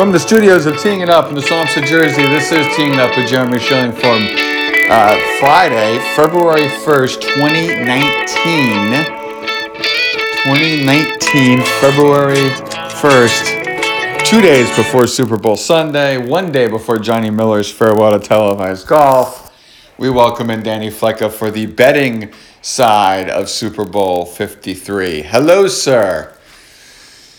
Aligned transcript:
from 0.00 0.12
the 0.12 0.18
studios 0.18 0.64
of 0.64 0.78
Teeing 0.78 1.02
It 1.02 1.10
Up 1.10 1.28
in 1.28 1.34
the 1.34 1.42
of 1.42 1.84
Jersey, 1.84 2.22
this 2.22 2.50
is 2.52 2.66
Teeing 2.74 2.94
It 2.94 2.98
Up 2.98 3.14
with 3.14 3.28
Jeremy 3.28 3.58
Schilling 3.58 3.92
from 3.92 4.26
uh, 4.88 5.14
Friday, 5.38 5.98
February 6.16 6.68
1st, 6.86 7.20
2019. 7.20 9.04
2019, 10.42 11.60
February 11.82 12.48
1st, 12.96 14.24
two 14.24 14.40
days 14.40 14.74
before 14.74 15.06
Super 15.06 15.36
Bowl 15.36 15.58
Sunday, 15.58 16.16
one 16.16 16.50
day 16.50 16.66
before 16.66 16.98
Johnny 16.98 17.28
Miller's 17.28 17.70
farewell 17.70 18.18
to 18.18 18.26
televised 18.26 18.86
golf. 18.86 19.52
We 19.98 20.08
welcome 20.08 20.48
in 20.48 20.62
Danny 20.62 20.88
Flecka 20.88 21.30
for 21.30 21.50
the 21.50 21.66
betting 21.66 22.32
side 22.62 23.28
of 23.28 23.50
Super 23.50 23.84
Bowl 23.84 24.24
53. 24.24 25.20
Hello, 25.20 25.68
sir. 25.68 26.34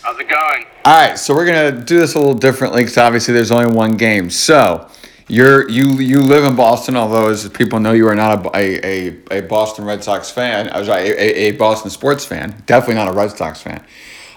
How's 0.02 0.20
it 0.20 0.28
going? 0.28 0.71
All 0.84 0.92
right, 0.92 1.16
so 1.16 1.32
we're 1.32 1.46
gonna 1.46 1.70
do 1.70 2.00
this 2.00 2.16
a 2.16 2.18
little 2.18 2.34
differently 2.34 2.82
because 2.82 2.98
obviously 2.98 3.32
there's 3.32 3.52
only 3.52 3.72
one 3.72 3.96
game. 3.96 4.28
So 4.30 4.88
you're 5.28 5.70
you 5.70 5.92
you 6.00 6.20
live 6.20 6.42
in 6.42 6.56
Boston, 6.56 6.96
although 6.96 7.28
as 7.28 7.48
people 7.50 7.78
know 7.78 7.92
you 7.92 8.08
are 8.08 8.16
not 8.16 8.44
a, 8.56 8.84
a, 8.84 9.16
a, 9.30 9.42
Boston 9.42 9.84
Red 9.84 10.02
Sox 10.02 10.32
fan. 10.32 10.68
I 10.70 10.80
was 10.80 10.88
a, 10.88 10.94
a, 10.94 11.50
a 11.50 11.50
Boston 11.52 11.88
sports 11.88 12.24
fan, 12.24 12.64
definitely 12.66 12.96
not 12.96 13.06
a 13.06 13.12
Red 13.12 13.30
Sox 13.30 13.62
fan. 13.62 13.84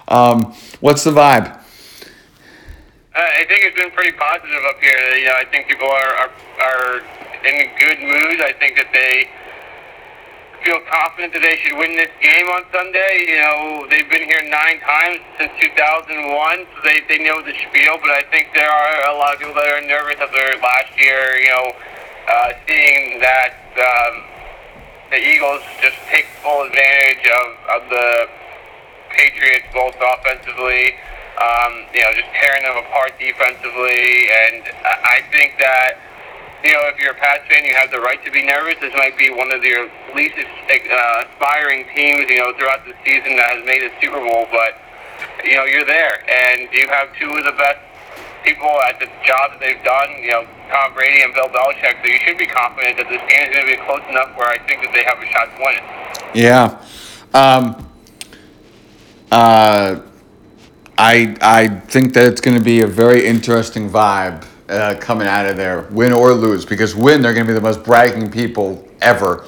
Um, 0.06 0.54
what's 0.78 1.02
the 1.02 1.10
vibe? 1.10 1.48
Uh, 1.48 1.58
I 3.18 3.44
think 3.48 3.64
it's 3.64 3.76
been 3.76 3.90
pretty 3.90 4.16
positive 4.16 4.62
up 4.68 4.80
here. 4.80 5.16
You 5.18 5.26
know, 5.26 5.34
I 5.40 5.46
think 5.46 5.66
people 5.66 5.88
are, 5.88 6.14
are 6.14 6.30
are 6.62 6.98
in 7.44 7.70
good 7.76 7.98
mood. 8.02 8.40
I 8.40 8.52
think 8.52 8.76
that 8.76 8.92
they 8.92 9.28
feel 10.66 10.82
confident 10.90 11.30
that 11.30 11.46
they 11.46 11.54
should 11.62 11.78
win 11.78 11.94
this 11.94 12.10
game 12.18 12.50
on 12.50 12.66
Sunday. 12.74 13.22
You 13.30 13.38
know, 13.38 13.86
they've 13.86 14.10
been 14.10 14.26
here 14.26 14.42
nine 14.50 14.82
times 14.82 15.22
since 15.38 15.54
2001, 15.62 16.10
so 16.10 16.76
they, 16.82 17.06
they 17.06 17.22
know 17.22 17.38
the 17.38 17.54
spiel, 17.54 18.02
but 18.02 18.10
I 18.10 18.26
think 18.34 18.50
there 18.50 18.66
are 18.66 18.98
a 19.06 19.14
lot 19.14 19.30
of 19.30 19.38
people 19.38 19.54
that 19.54 19.70
are 19.70 19.86
nervous 19.86 20.18
after 20.18 20.42
last 20.58 20.90
year, 20.98 21.38
you 21.38 21.54
know, 21.54 21.66
uh, 21.70 22.50
seeing 22.66 23.22
that 23.22 23.54
um, 23.78 24.14
the 25.14 25.22
Eagles 25.22 25.62
just 25.78 26.02
take 26.10 26.26
full 26.42 26.66
advantage 26.66 27.22
of, 27.30 27.46
of 27.78 27.80
the 27.86 28.08
Patriots 29.14 29.70
both 29.70 29.94
offensively, 30.02 30.98
um, 31.38 31.86
you 31.94 32.02
know, 32.02 32.10
just 32.18 32.26
tearing 32.34 32.66
them 32.66 32.74
apart 32.82 33.14
defensively, 33.22 34.02
and 34.50 34.66
I 34.82 35.22
think 35.30 35.62
that 35.62 36.02
you 36.64 36.72
know, 36.72 36.82
if 36.88 36.98
you're 36.98 37.12
a 37.12 37.20
Pats 37.20 37.44
fan, 37.48 37.64
you 37.64 37.74
have 37.74 37.90
the 37.90 38.00
right 38.00 38.22
to 38.24 38.30
be 38.30 38.42
nervous. 38.42 38.76
This 38.80 38.94
might 38.96 39.16
be 39.18 39.30
one 39.30 39.52
of 39.52 39.62
your 39.62 39.88
least 40.14 40.36
uh, 40.38 41.24
aspiring 41.28 41.84
teams, 41.94 42.28
you 42.30 42.38
know, 42.38 42.52
throughout 42.56 42.84
the 42.84 42.94
season 43.04 43.36
that 43.36 43.60
has 43.60 43.62
made 43.66 43.82
a 43.84 43.92
Super 44.00 44.18
Bowl. 44.18 44.48
But 44.50 44.80
you 45.44 45.54
know, 45.54 45.64
you're 45.64 45.86
there, 45.86 46.24
and 46.26 46.68
you 46.72 46.88
have 46.88 47.12
two 47.18 47.30
of 47.30 47.44
the 47.44 47.54
best 47.56 47.80
people 48.44 48.70
at 48.88 48.98
the 48.98 49.06
job 49.26 49.52
that 49.52 49.60
they've 49.60 49.84
done. 49.84 50.10
You 50.22 50.30
know, 50.30 50.44
Tom 50.70 50.94
Brady 50.94 51.22
and 51.22 51.34
Bill 51.34 51.48
Belichick. 51.48 52.02
So 52.02 52.06
you 52.08 52.20
should 52.24 52.38
be 52.38 52.46
confident 52.46 52.96
that 52.98 53.08
this 53.08 53.22
game 53.28 53.46
is 53.46 53.52
going 53.54 53.66
to 53.66 53.72
be 53.76 53.80
close 53.84 54.04
enough 54.08 54.36
where 54.36 54.48
I 54.48 54.58
think 54.66 54.82
that 54.82 54.92
they 54.92 55.04
have 55.04 55.20
a 55.20 55.28
shot 55.28 55.46
to 55.52 55.58
win 55.60 55.74
it. 55.76 55.86
Yeah. 56.34 56.80
Um, 57.34 57.86
uh, 59.30 60.00
I 60.98 61.36
I 61.40 61.68
think 61.68 62.14
that 62.14 62.24
it's 62.24 62.40
going 62.40 62.56
to 62.56 62.64
be 62.64 62.80
a 62.80 62.86
very 62.86 63.26
interesting 63.26 63.90
vibe 63.90 64.46
uh, 64.68 64.96
coming 65.00 65.26
out 65.26 65.46
of 65.46 65.56
there, 65.56 65.82
win 65.90 66.12
or 66.12 66.32
lose, 66.32 66.64
because 66.64 66.94
win, 66.94 67.22
they're 67.22 67.34
going 67.34 67.46
to 67.46 67.52
be 67.52 67.54
the 67.54 67.60
most 67.60 67.82
bragging 67.84 68.30
people 68.30 68.86
ever. 69.00 69.46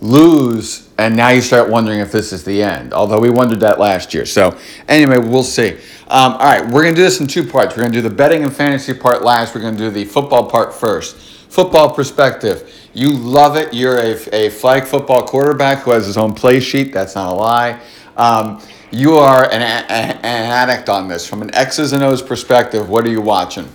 Lose, 0.00 0.90
and 0.98 1.16
now 1.16 1.30
you 1.30 1.40
start 1.40 1.70
wondering 1.70 2.00
if 2.00 2.12
this 2.12 2.32
is 2.32 2.44
the 2.44 2.62
end, 2.62 2.92
although 2.92 3.18
we 3.18 3.30
wondered 3.30 3.60
that 3.60 3.78
last 3.78 4.12
year. 4.12 4.26
So, 4.26 4.58
anyway, 4.86 5.18
we'll 5.18 5.42
see. 5.42 5.78
Um, 6.08 6.32
all 6.34 6.38
right, 6.38 6.62
we're 6.62 6.82
going 6.82 6.94
to 6.94 7.00
do 7.00 7.04
this 7.04 7.20
in 7.20 7.26
two 7.26 7.46
parts. 7.46 7.74
We're 7.74 7.82
going 7.82 7.92
to 7.92 8.02
do 8.02 8.08
the 8.08 8.14
betting 8.14 8.42
and 8.42 8.54
fantasy 8.54 8.92
part 8.92 9.22
last, 9.22 9.54
we're 9.54 9.62
going 9.62 9.76
to 9.76 9.84
do 9.84 9.90
the 9.90 10.04
football 10.04 10.50
part 10.50 10.74
first. 10.74 11.16
Football 11.50 11.94
perspective. 11.94 12.70
You 12.92 13.12
love 13.12 13.56
it. 13.56 13.72
You're 13.72 13.98
a, 13.98 14.34
a 14.34 14.50
flag 14.50 14.84
football 14.84 15.26
quarterback 15.26 15.78
who 15.78 15.92
has 15.92 16.06
his 16.06 16.16
own 16.16 16.34
play 16.34 16.60
sheet. 16.60 16.92
That's 16.92 17.14
not 17.14 17.32
a 17.32 17.34
lie. 17.34 17.80
Um, 18.16 18.60
you 18.90 19.14
are 19.14 19.44
an, 19.44 19.62
an 19.62 20.18
addict 20.22 20.88
on 20.88 21.08
this. 21.08 21.26
From 21.26 21.42
an 21.42 21.54
X's 21.54 21.92
and 21.92 22.02
O's 22.02 22.22
perspective, 22.22 22.88
what 22.88 23.04
are 23.06 23.10
you 23.10 23.20
watching? 23.20 23.68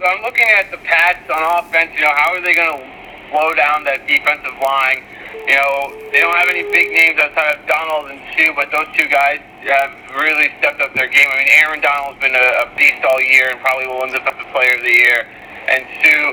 So 0.00 0.08
I'm 0.08 0.24
looking 0.24 0.48
at 0.56 0.72
the 0.72 0.80
Pats 0.80 1.28
on 1.28 1.60
offense. 1.60 1.92
You 1.92 2.08
know, 2.08 2.16
how 2.16 2.32
are 2.32 2.40
they 2.40 2.56
going 2.56 2.72
to 2.72 2.80
slow 3.28 3.52
down 3.52 3.84
that 3.84 4.08
defensive 4.08 4.56
line? 4.56 5.04
You 5.44 5.60
know, 5.60 5.92
they 6.08 6.24
don't 6.24 6.32
have 6.40 6.48
any 6.48 6.64
big 6.72 6.88
names 6.88 7.20
outside 7.20 7.60
of 7.60 7.68
Donald 7.68 8.08
and 8.08 8.16
Suh, 8.32 8.56
but 8.56 8.72
those 8.72 8.88
two 8.96 9.04
guys 9.12 9.44
have 9.68 9.92
really 10.16 10.48
stepped 10.56 10.80
up 10.80 10.96
their 10.96 11.04
game. 11.04 11.28
I 11.28 11.36
mean, 11.44 11.52
Aaron 11.52 11.80
Donald's 11.84 12.16
been 12.16 12.32
a, 12.32 12.48
a 12.64 12.72
beast 12.80 13.04
all 13.04 13.20
year 13.20 13.52
and 13.52 13.60
probably 13.60 13.92
will 13.92 14.00
end 14.00 14.16
up 14.16 14.24
the 14.24 14.48
Player 14.56 14.72
of 14.72 14.80
the 14.80 14.96
Year. 15.04 15.28
And 15.68 15.84
Suh 16.00 16.32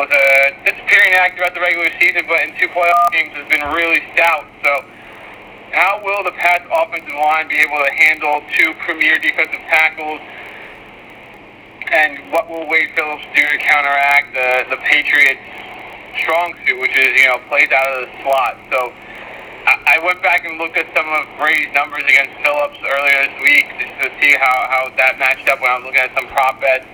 was 0.00 0.08
a 0.08 0.56
disappearing 0.64 1.12
act 1.20 1.36
throughout 1.36 1.52
the 1.52 1.60
regular 1.60 1.92
season, 2.00 2.24
but 2.24 2.40
in 2.40 2.56
two 2.56 2.72
playoff 2.72 3.12
games 3.12 3.36
has 3.36 3.44
been 3.52 3.68
really 3.68 4.00
stout. 4.16 4.48
So, 4.64 4.80
how 5.76 6.00
will 6.00 6.24
the 6.24 6.32
Pats 6.40 6.64
offensive 6.72 7.20
line 7.20 7.52
be 7.52 7.60
able 7.60 7.84
to 7.84 7.92
handle 8.00 8.40
two 8.56 8.72
premier 8.80 9.20
defensive 9.20 9.60
tackles? 9.68 10.24
And 11.92 12.32
what 12.32 12.48
will 12.48 12.68
Wade 12.68 12.90
Phillips 12.96 13.24
do 13.34 13.42
to 13.42 13.58
counteract 13.58 14.32
the, 14.32 14.76
the 14.76 14.80
Patriots' 14.88 15.42
strong 16.22 16.54
suit, 16.64 16.80
which 16.80 16.96
is, 16.96 17.10
you 17.20 17.28
know, 17.28 17.38
plays 17.48 17.68
out 17.72 17.88
of 17.92 18.08
the 18.08 18.10
slot? 18.22 18.56
So 18.72 18.92
I, 19.68 19.96
I 20.00 20.04
went 20.04 20.22
back 20.22 20.44
and 20.44 20.58
looked 20.58 20.76
at 20.76 20.88
some 20.96 21.08
of 21.08 21.28
Brady's 21.36 21.72
numbers 21.72 22.04
against 22.04 22.36
Phillips 22.40 22.80
earlier 22.80 23.18
this 23.28 23.36
week 23.40 23.66
just 23.80 23.94
to 24.00 24.08
see 24.20 24.32
how, 24.36 24.56
how 24.68 24.82
that 24.96 25.18
matched 25.18 25.48
up 25.48 25.60
when 25.60 25.70
I 25.70 25.76
was 25.80 25.84
looking 25.88 26.04
at 26.04 26.12
some 26.16 26.28
prop 26.28 26.60
bets. 26.60 26.88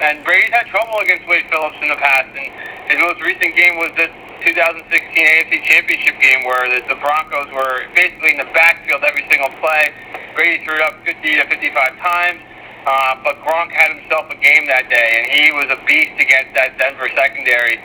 And 0.00 0.22
Brady's 0.24 0.54
had 0.54 0.66
trouble 0.70 1.00
against 1.02 1.26
Wade 1.26 1.44
Phillips 1.50 1.76
in 1.82 1.88
the 1.88 1.98
past, 1.98 2.30
and 2.30 2.46
his 2.86 2.98
most 3.02 3.20
recent 3.20 3.56
game 3.56 3.76
was 3.82 3.90
this 3.98 4.12
2016 4.46 4.86
AFC 4.86 5.60
Championship 5.66 6.14
game 6.22 6.46
where 6.46 6.70
the, 6.70 6.80
the 6.86 6.98
Broncos 7.02 7.50
were 7.50 7.90
basically 7.92 8.30
in 8.32 8.38
the 8.38 8.48
backfield 8.54 9.02
every 9.02 9.26
single 9.26 9.50
play. 9.58 9.90
Brady 10.38 10.62
threw 10.64 10.78
it 10.78 10.82
up 10.86 10.94
50 11.04 11.18
to 11.18 11.44
55 11.50 11.98
times. 11.98 12.40
Uh, 12.86 13.20
but 13.24 13.40
Gronk 13.42 13.70
had 13.72 13.96
himself 13.96 14.30
a 14.30 14.38
game 14.38 14.66
that 14.68 14.88
day, 14.88 15.08
and 15.18 15.26
he 15.32 15.52
was 15.52 15.68
a 15.70 15.80
beast 15.84 16.16
against 16.20 16.54
that 16.54 16.78
Denver 16.78 17.08
secondary. 17.14 17.76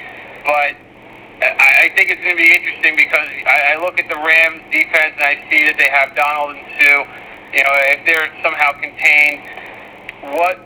But 0.46 0.78
I, 1.44 1.90
I 1.90 1.96
think 1.96 2.12
it's 2.12 2.22
going 2.24 2.38
to 2.38 2.44
be 2.44 2.54
interesting 2.54 2.96
because 2.96 3.28
I, 3.48 3.74
I 3.74 3.82
look 3.82 4.00
at 4.00 4.08
the 4.08 4.16
Rams 4.16 4.64
defense 4.72 5.18
and 5.20 5.28
I 5.28 5.36
see 5.52 5.68
that 5.68 5.76
they 5.76 5.92
have 5.92 6.16
Donald 6.16 6.56
and 6.56 6.66
Suh. 6.78 7.04
You 7.52 7.62
know, 7.62 7.76
if 7.94 8.00
they're 8.08 8.32
somehow 8.42 8.74
contained, 8.80 9.44
what 10.34 10.58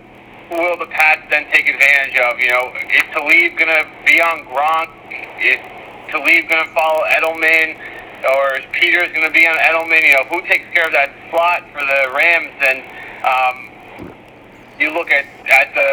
will 0.52 0.78
the 0.78 0.88
Pats 0.88 1.26
then 1.30 1.50
take 1.52 1.68
advantage 1.68 2.16
of? 2.22 2.40
You 2.40 2.52
know, 2.54 2.66
is 2.94 3.06
Talib 3.12 3.52
going 3.58 3.74
to 3.74 3.84
be 4.06 4.22
on 4.22 4.46
Gronk? 4.48 4.92
Is 5.42 5.60
Talib 6.14 6.44
going 6.48 6.64
to 6.64 6.72
follow 6.72 7.04
Edelman? 7.12 7.76
Or 8.18 8.58
is 8.58 8.66
Peters 8.74 9.12
going 9.14 9.28
to 9.28 9.34
be 9.34 9.46
on 9.46 9.58
Edelman? 9.58 10.02
You 10.06 10.14
know, 10.14 10.26
who 10.30 10.42
takes 10.48 10.66
care 10.74 10.86
of 10.86 10.94
that 10.94 11.14
slot 11.30 11.66
for 11.74 11.84
the 11.84 12.02
Rams? 12.16 12.56
And 12.64 12.80
um, 13.26 13.58
you 14.80 14.94
look 14.94 15.12
at 15.12 15.26
at 15.50 15.74
the 15.74 15.92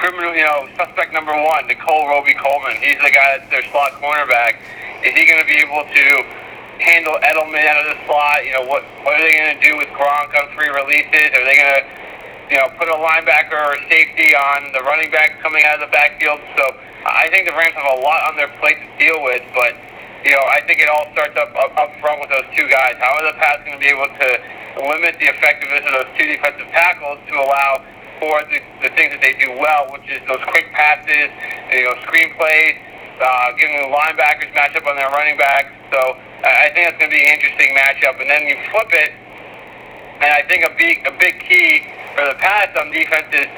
criminal, 0.00 0.32
you 0.32 0.44
know, 0.44 0.68
suspect 0.80 1.12
number 1.12 1.36
one, 1.36 1.68
Nickell 1.68 2.08
Robey-Coleman. 2.08 2.80
He's 2.80 2.96
the 3.04 3.12
guy 3.12 3.36
that's 3.36 3.50
their 3.52 3.64
slot 3.68 4.00
cornerback. 4.00 4.56
Is 5.04 5.12
he 5.12 5.28
going 5.28 5.40
to 5.40 5.48
be 5.48 5.60
able 5.60 5.84
to 5.84 6.04
handle 6.80 7.16
Edelman 7.20 7.64
out 7.68 7.84
of 7.84 7.88
the 7.92 7.98
slot? 8.08 8.40
You 8.44 8.56
know, 8.56 8.64
what 8.64 8.84
what 9.04 9.20
are 9.20 9.22
they 9.24 9.36
going 9.36 9.52
to 9.52 9.60
do 9.60 9.76
with 9.76 9.88
Gronk 9.92 10.32
on 10.32 10.48
free 10.56 10.72
releases? 10.72 11.28
Are 11.36 11.44
they 11.44 11.56
going 11.60 11.74
to, 11.76 11.82
you 12.52 12.56
know, 12.56 12.68
put 12.80 12.88
a 12.88 12.96
linebacker 12.96 13.60
or 13.60 13.76
safety 13.92 14.32
on 14.32 14.72
the 14.72 14.80
running 14.80 15.12
back 15.12 15.40
coming 15.44 15.64
out 15.68 15.80
of 15.80 15.88
the 15.88 15.92
backfield? 15.92 16.40
So 16.56 16.64
I 17.04 17.28
think 17.28 17.44
the 17.48 17.56
Rams 17.56 17.76
have 17.76 17.92
a 17.92 18.00
lot 18.00 18.32
on 18.32 18.36
their 18.36 18.52
plate 18.60 18.80
to 18.80 18.88
deal 18.96 19.20
with, 19.20 19.44
but 19.52 19.76
you 20.24 20.32
know, 20.36 20.44
I 20.52 20.60
think 20.68 20.80
it 20.80 20.88
all 20.88 21.08
starts 21.12 21.36
up, 21.36 21.52
up 21.56 21.72
up 21.76 21.90
front 22.00 22.20
with 22.20 22.28
those 22.28 22.48
two 22.52 22.68
guys. 22.68 22.96
How 23.00 23.16
are 23.16 23.24
the 23.24 23.36
Pats 23.40 23.64
going 23.64 23.76
to 23.76 23.80
be 23.80 23.88
able 23.88 24.08
to 24.08 24.28
limit 24.78 25.18
the 25.18 25.26
effectiveness 25.26 25.82
of 25.86 25.92
those 25.98 26.10
two 26.14 26.26
defensive 26.30 26.68
tackles 26.70 27.18
to 27.26 27.34
allow 27.34 27.82
for 28.20 28.44
the, 28.52 28.60
the 28.84 28.90
things 28.94 29.10
that 29.16 29.22
they 29.24 29.34
do 29.40 29.50
well, 29.56 29.88
which 29.90 30.04
is 30.12 30.20
those 30.28 30.44
quick 30.52 30.68
passes, 30.76 31.32
you 31.72 31.88
know, 31.88 31.96
screenplays, 32.04 32.76
uh, 33.18 33.52
giving 33.56 33.80
the 33.80 33.90
linebackers 33.90 34.52
match 34.54 34.76
up 34.76 34.84
on 34.86 34.94
their 34.94 35.08
running 35.10 35.40
backs. 35.40 35.72
So 35.88 35.98
I 36.44 36.68
think 36.76 36.88
that's 36.88 37.00
going 37.00 37.10
to 37.10 37.16
be 37.16 37.24
an 37.24 37.32
interesting 37.34 37.72
matchup. 37.74 38.20
And 38.20 38.28
then 38.28 38.46
you 38.46 38.56
flip 38.70 38.92
it, 38.92 39.12
and 40.20 40.30
I 40.30 40.44
think 40.44 40.68
a 40.68 40.72
big 40.76 41.00
a 41.08 41.14
big 41.16 41.40
key 41.40 41.80
for 42.14 42.28
the 42.28 42.36
Pats 42.36 42.76
on 42.76 42.92
defense 42.92 43.28
is 43.32 43.48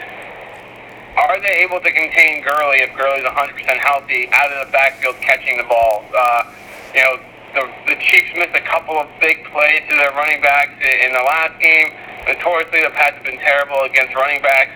are 1.19 1.39
they 1.41 1.61
able 1.61 1.81
to 1.81 1.93
contain 1.93 2.41
Gurley 2.41 2.81
if 2.81 2.97
Gurley's 2.97 3.25
100% 3.25 3.53
healthy 3.85 4.29
out 4.33 4.51
of 4.51 4.67
the 4.67 4.73
backfield 4.73 5.17
catching 5.21 5.59
the 5.59 5.65
ball? 5.65 6.05
Uh, 6.17 6.51
you 6.95 7.03
know, 7.05 7.21
the, 7.55 7.69
the 7.87 7.97
Chiefs 8.01 8.33
missed 8.35 8.57
a 8.57 8.65
couple 8.65 8.97
of 8.97 9.09
big 9.21 9.45
plays 9.53 9.83
to 9.89 9.95
their 9.97 10.13
running 10.17 10.41
backs 10.41 10.73
in 10.81 11.13
the 11.13 11.25
last 11.25 11.59
game. 11.61 11.93
Notoriously, 12.27 12.81
the 12.83 12.95
Pats 12.95 13.17
have 13.19 13.27
been 13.27 13.41
terrible 13.41 13.83
against 13.85 14.15
running 14.15 14.41
backs 14.41 14.73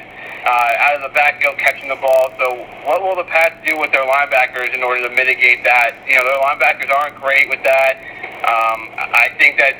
uh, 0.46 0.84
out 0.84 0.94
of 0.98 1.02
the 1.02 1.14
backfield 1.14 1.58
catching 1.58 1.88
the 1.88 1.98
ball. 1.98 2.34
So, 2.38 2.66
what 2.86 3.02
will 3.02 3.16
the 3.16 3.28
Pats 3.28 3.56
do 3.64 3.78
with 3.78 3.90
their 3.92 4.04
linebackers 4.04 4.74
in 4.74 4.82
order 4.82 5.02
to 5.08 5.12
mitigate 5.14 5.64
that? 5.64 5.96
You 6.06 6.16
know, 6.18 6.24
their 6.26 6.40
linebackers 6.42 6.90
aren't 6.92 7.16
great 7.16 7.48
with 7.48 7.62
that. 7.64 7.98
Um, 8.46 8.94
I 8.98 9.32
think 9.38 9.58
that 9.58 9.74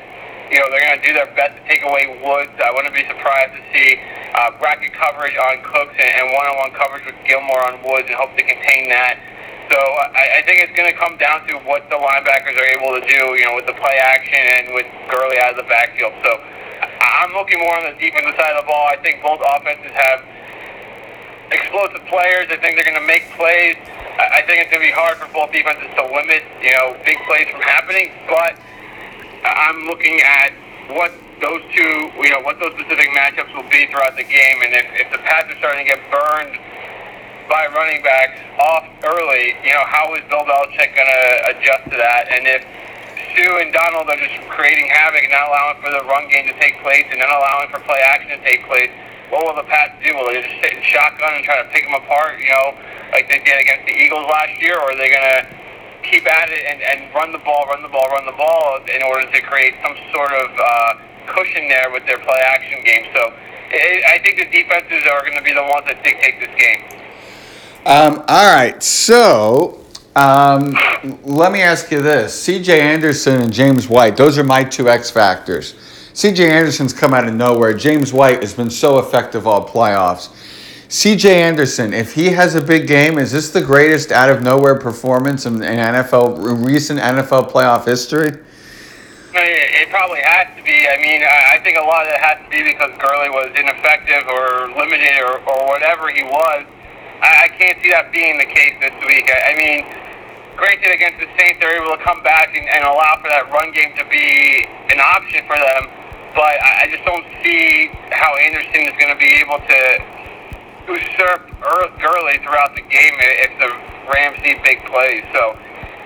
you 0.51 0.59
know, 0.59 0.67
they're 0.71 0.83
going 0.83 0.99
to 0.99 1.05
do 1.05 1.13
their 1.13 1.27
best 1.35 1.59
to 1.59 1.63
take 1.67 1.83
away 1.83 2.07
Woods. 2.23 2.55
I 2.63 2.71
wouldn't 2.71 2.95
be 2.95 3.03
surprised 3.03 3.51
to 3.51 3.63
see 3.75 3.99
uh, 4.31 4.55
bracket 4.59 4.95
coverage 4.95 5.35
on 5.35 5.59
Cooks 5.63 5.95
and, 5.99 6.31
one-on-one 6.31 6.71
coverage 6.71 7.03
with 7.03 7.19
Gilmore 7.27 7.59
on 7.67 7.83
Woods 7.83 8.07
and 8.07 8.15
hope 8.15 8.31
to 8.35 8.43
contain 8.43 8.87
that. 8.89 9.19
So 9.67 9.79
I, 9.79 10.39
I 10.39 10.41
think 10.47 10.63
it's 10.63 10.75
going 10.75 10.87
to 10.87 10.95
come 10.95 11.19
down 11.19 11.43
to 11.51 11.59
what 11.67 11.89
the 11.91 11.99
linebackers 11.99 12.55
are 12.55 12.69
able 12.71 12.95
to 12.95 13.03
do, 13.03 13.35
you 13.35 13.43
know, 13.43 13.55
with 13.59 13.67
the 13.67 13.75
play 13.75 13.99
action 13.99 14.39
and 14.39 14.71
with 14.71 14.87
Gurley 15.11 15.37
out 15.43 15.51
of 15.51 15.59
the 15.59 15.67
backfield. 15.67 16.15
So 16.23 16.31
I'm 17.03 17.35
looking 17.35 17.59
more 17.59 17.75
on 17.75 17.91
the 17.91 17.95
defensive 17.99 18.35
side 18.39 18.55
of 18.55 18.63
the 18.63 18.67
ball. 18.67 18.87
I 18.87 18.97
think 19.03 19.19
both 19.19 19.43
offenses 19.43 19.91
have 19.91 20.23
explosive 21.51 22.03
players. 22.07 22.47
I 22.47 22.57
think 22.59 22.79
they're 22.79 22.87
going 22.87 22.99
to 22.99 23.07
make 23.07 23.27
plays. 23.35 23.75
I 24.17 24.41
think 24.47 24.63
it's 24.63 24.71
going 24.71 24.81
to 24.83 24.89
be 24.89 24.95
hard 24.95 25.19
for 25.19 25.27
both 25.29 25.51
defenses 25.51 25.91
to 25.99 26.03
limit, 26.09 26.41
you 26.63 26.73
know, 26.73 26.95
big 27.03 27.19
plays 27.27 27.47
from 27.51 27.61
happening. 27.61 28.11
But 28.31 28.55
I'm 29.43 29.85
looking 29.85 30.19
at 30.23 30.55
what 30.95 31.11
those 31.43 31.61
two, 31.75 31.93
you 32.17 32.31
know, 32.33 32.41
what 32.41 32.57
those 32.57 32.73
specific 32.79 33.11
matchups 33.13 33.53
will 33.53 33.67
be 33.69 33.85
throughout 33.91 34.17
the 34.17 34.25
game. 34.25 34.57
And 34.63 34.73
if, 34.73 34.87
if 35.05 35.07
the 35.11 35.21
Pats 35.21 35.51
are 35.53 35.59
starting 35.59 35.85
to 35.85 35.89
get 35.91 36.01
burned 36.09 36.57
by 37.49 37.67
running 37.71 38.03
backs 38.03 38.39
off 38.59 38.85
early, 39.03 39.55
you 39.63 39.71
know, 39.71 39.83
how 39.87 40.13
is 40.15 40.23
Bill 40.27 40.43
Belichick 40.43 40.91
going 40.95 41.11
to 41.11 41.25
adjust 41.55 41.83
to 41.91 41.97
that? 41.97 42.27
And 42.31 42.43
if 42.47 42.61
Suh 43.35 43.63
and 43.63 43.71
Donald 43.71 44.07
are 44.11 44.19
just 44.19 44.35
creating 44.51 44.87
havoc 44.91 45.23
and 45.23 45.31
not 45.31 45.47
allowing 45.47 45.77
for 45.79 45.91
the 45.91 46.03
run 46.07 46.27
game 46.27 46.47
to 46.47 46.55
take 46.59 46.79
place 46.83 47.07
and 47.11 47.19
not 47.19 47.31
allowing 47.31 47.71
for 47.71 47.79
play 47.87 47.99
action 48.03 48.35
to 48.35 48.41
take 48.43 48.67
place, 48.67 48.91
what 49.31 49.43
will 49.43 49.55
the 49.55 49.67
Pats 49.67 49.95
do? 50.03 50.15
Will 50.15 50.31
they 50.31 50.39
just 50.39 50.55
sit 50.63 50.71
in 50.75 50.83
shotgun 50.83 51.35
and 51.35 51.43
try 51.43 51.59
to 51.59 51.67
pick 51.71 51.83
them 51.83 51.95
apart, 51.95 52.39
you 52.39 52.47
know, 52.47 52.75
like 53.11 53.27
they 53.27 53.39
did 53.43 53.59
against 53.59 53.83
the 53.87 53.95
Eagles 53.95 54.23
last 54.27 54.55
year? 54.63 54.75
Or 54.79 54.95
are 54.95 54.99
they 54.99 55.11
going 55.11 55.29
to 55.35 55.41
keep 56.03 56.23
at 56.27 56.47
it 56.47 56.63
and, 56.63 56.79
and 56.79 57.11
run 57.11 57.35
the 57.35 57.43
ball, 57.43 57.67
run 57.67 57.83
the 57.83 57.91
ball, 57.91 58.07
run 58.11 58.23
the 58.23 58.37
ball 58.39 58.79
in 58.87 59.03
order 59.03 59.27
to 59.27 59.39
create 59.43 59.75
some 59.83 59.95
sort 60.15 60.31
of 60.31 60.49
uh, 60.55 60.91
cushion 61.27 61.67
there 61.67 61.91
with 61.91 62.07
their 62.07 62.19
play 62.23 62.39
action 62.55 62.79
game? 62.87 63.11
So 63.11 63.35
I 63.67 64.15
think 64.23 64.39
the 64.39 64.47
defenses 64.47 65.03
are 65.11 65.21
going 65.27 65.35
to 65.35 65.43
be 65.43 65.51
the 65.51 65.67
ones 65.67 65.83
that 65.91 65.99
dictate 66.03 66.39
this 66.39 66.55
game. 66.55 66.87
Um, 67.87 68.21
all 68.27 68.53
right, 68.53 68.83
so 68.83 69.79
um, 70.13 70.75
let 71.23 71.53
me 71.53 71.61
ask 71.61 71.89
you 71.89 72.01
this: 72.01 72.37
C.J. 72.37 72.81
Anderson 72.81 73.39
and 73.39 73.53
James 73.53 73.87
White; 73.87 74.17
those 74.17 74.37
are 74.37 74.43
my 74.43 74.65
two 74.65 74.89
X 74.89 75.09
factors. 75.09 75.73
C.J. 76.11 76.51
Anderson's 76.51 76.91
come 76.91 77.13
out 77.13 77.25
of 77.29 77.33
nowhere. 77.33 77.73
James 77.73 78.11
White 78.11 78.41
has 78.41 78.53
been 78.53 78.69
so 78.69 78.99
effective 78.99 79.47
all 79.47 79.65
playoffs. 79.65 80.35
C.J. 80.89 81.41
Anderson, 81.41 81.93
if 81.93 82.13
he 82.13 82.25
has 82.31 82.55
a 82.55 82.61
big 82.61 82.89
game, 82.89 83.17
is 83.17 83.31
this 83.31 83.51
the 83.51 83.63
greatest 83.63 84.11
out 84.11 84.29
of 84.29 84.43
nowhere 84.43 84.77
performance 84.77 85.45
in, 85.45 85.55
in 85.63 85.77
NFL 85.77 86.65
recent 86.65 86.99
NFL 86.99 87.49
playoff 87.49 87.85
history? 87.85 88.37
It 89.33 89.89
probably 89.91 90.19
has 90.25 90.47
to 90.57 90.63
be. 90.63 90.75
I 90.75 91.01
mean, 91.01 91.21
I 91.23 91.57
think 91.63 91.79
a 91.79 91.85
lot 91.85 92.05
of 92.05 92.11
it 92.11 92.19
has 92.19 92.43
to 92.43 92.49
be 92.49 92.69
because 92.69 92.91
Gurley 92.99 93.29
was 93.29 93.47
ineffective 93.55 94.27
or 94.27 94.75
limited 94.75 95.21
or, 95.23 95.39
or 95.39 95.67
whatever 95.67 96.09
he 96.09 96.23
was 96.23 96.65
I, 97.21 97.45
I 97.45 97.47
can't 97.57 97.77
see 97.81 97.89
that 97.91 98.11
being 98.11 98.37
the 98.37 98.49
case 98.49 98.75
this 98.81 98.95
week. 99.05 99.25
I, 99.29 99.39
I 99.49 99.53
mean, 99.57 99.79
granted, 100.57 100.93
against 100.93 101.21
the 101.21 101.29
Saints, 101.37 101.61
they're 101.61 101.77
able 101.77 101.95
to 101.97 102.03
come 102.03 102.21
back 102.23 102.53
and, 102.57 102.65
and 102.65 102.83
allow 102.85 103.17
for 103.21 103.29
that 103.29 103.49
run 103.53 103.71
game 103.71 103.93
to 103.97 104.05
be 104.09 104.65
an 104.93 105.01
option 105.01 105.45
for 105.45 105.57
them. 105.57 105.83
But 106.37 106.53
I, 106.61 106.85
I 106.85 106.91
just 106.93 107.05
don't 107.05 107.25
see 107.41 107.89
how 108.13 108.37
Anderson 108.37 108.85
is 108.85 108.95
going 109.01 109.13
to 109.13 109.19
be 109.21 109.31
able 109.41 109.57
to 109.57 109.79
usurp 110.87 111.49
Earth 111.61 111.93
Gurley 111.99 112.37
throughout 112.45 112.73
the 112.75 112.85
game 112.85 113.15
if 113.43 113.51
the 113.59 113.69
Rams 114.07 114.39
need 114.45 114.61
big 114.63 114.79
plays. 114.87 115.25
So 115.33 115.57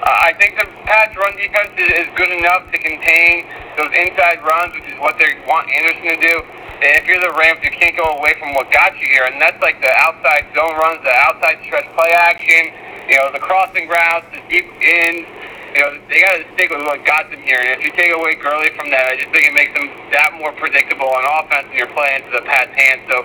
I 0.03 0.33
think 0.41 0.57
the 0.57 0.65
Pats' 0.89 1.13
run 1.13 1.37
defense 1.37 1.77
is, 1.77 2.09
good 2.17 2.33
enough 2.33 2.65
to 2.73 2.77
contain 2.81 3.45
those 3.77 3.93
inside 3.93 4.41
runs, 4.41 4.73
which 4.73 4.89
is 4.89 4.97
what 4.97 5.17
they 5.21 5.29
want 5.45 5.69
Anderson 5.69 6.17
to 6.17 6.19
do 6.19 6.35
And 6.81 6.97
if 6.97 7.05
you're 7.05 7.21
the 7.21 7.33
Rams, 7.37 7.61
you 7.61 7.69
can't 7.69 7.93
go 7.93 8.17
away 8.17 8.33
from 8.41 8.57
what 8.57 8.73
got 8.73 8.97
you 8.97 9.07
here, 9.07 9.29
and 9.29 9.37
that's 9.37 9.61
like 9.61 9.77
the 9.81 9.93
outside 10.01 10.49
zone 10.57 10.73
runs, 10.73 11.05
the 11.05 11.13
outside 11.13 11.61
stretch 11.61 11.85
play 11.93 12.09
action, 12.17 12.73
you 13.05 13.21
know, 13.21 13.29
the 13.29 13.39
crossing 13.39 13.85
routes, 13.85 14.25
the 14.33 14.41
deep 14.49 14.65
in. 14.81 15.25
You 15.71 15.79
know, 15.87 15.89
they 16.09 16.19
got 16.19 16.35
to 16.35 16.43
stick 16.57 16.67
with 16.67 16.83
what 16.83 17.05
got 17.05 17.31
them 17.31 17.39
here. 17.47 17.61
And 17.61 17.79
if 17.79 17.85
you 17.85 17.95
take 17.95 18.11
away 18.11 18.35
Gurley 18.35 18.75
from 18.75 18.91
that, 18.91 19.07
I 19.07 19.15
just 19.15 19.31
think 19.31 19.47
it 19.47 19.55
makes 19.55 19.71
them 19.71 19.87
that 20.11 20.35
more 20.35 20.51
predictable 20.57 21.07
on 21.07 21.23
offense, 21.39 21.69
and 21.69 21.77
you're 21.77 21.93
playing 21.95 22.27
to 22.27 22.31
the 22.41 22.43
Pats' 22.43 22.75
hands. 22.75 23.07
So 23.07 23.23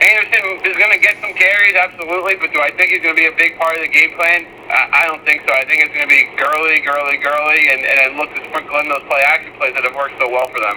Anderson 0.00 0.60
is 0.60 0.76
going 0.76 0.92
to 0.92 0.98
get 1.00 1.16
some 1.22 1.32
carries, 1.32 1.74
absolutely, 1.74 2.36
but 2.36 2.52
do 2.52 2.60
I 2.60 2.70
think 2.76 2.92
he's 2.92 3.02
going 3.02 3.16
to 3.16 3.20
be 3.20 3.28
a 3.28 3.36
big 3.36 3.56
part 3.56 3.76
of 3.76 3.82
the 3.82 3.88
game 3.88 4.12
plan? 4.12 4.44
I, 4.68 5.02
I 5.02 5.06
don't 5.06 5.24
think 5.24 5.40
so. 5.48 5.54
I 5.54 5.64
think 5.64 5.80
it's 5.82 5.94
going 5.94 6.04
to 6.04 6.12
be 6.12 6.28
Gurley, 6.36 6.80
Gurley, 6.84 7.16
Gurley, 7.16 7.72
and, 7.72 7.80
and 7.80 7.96
then 8.04 8.16
look 8.18 8.28
to 8.36 8.44
sprinkle 8.44 8.78
in 8.80 8.88
those 8.88 9.02
play 9.08 9.24
action 9.24 9.56
plays 9.56 9.72
that 9.72 9.84
have 9.84 9.96
worked 9.96 10.20
so 10.20 10.28
well 10.28 10.48
for 10.52 10.60
them. 10.60 10.76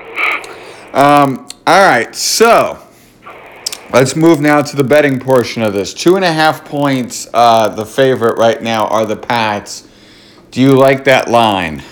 Um, 0.95 1.48
all 1.68 1.86
right, 1.86 2.16
so 2.16 2.80
let's 3.92 4.16
move 4.16 4.39
now 4.39 4.62
to 4.62 4.75
the 4.77 4.86
betting 4.86 5.19
portion 5.19 5.63
of 5.63 5.74
this. 5.74 5.94
Two 5.94 6.15
and 6.15 6.24
a 6.24 6.31
half 6.31 6.63
points, 6.63 7.27
uh, 7.33 7.68
the 7.68 7.86
favorite 7.86 8.38
right 8.38 8.62
now 8.62 8.88
are 8.88 9.06
the 9.06 9.18
Pats. 9.18 9.88
Do 10.51 10.62
you 10.62 10.80
like 10.80 11.04
that 11.04 11.30
line? 11.30 11.83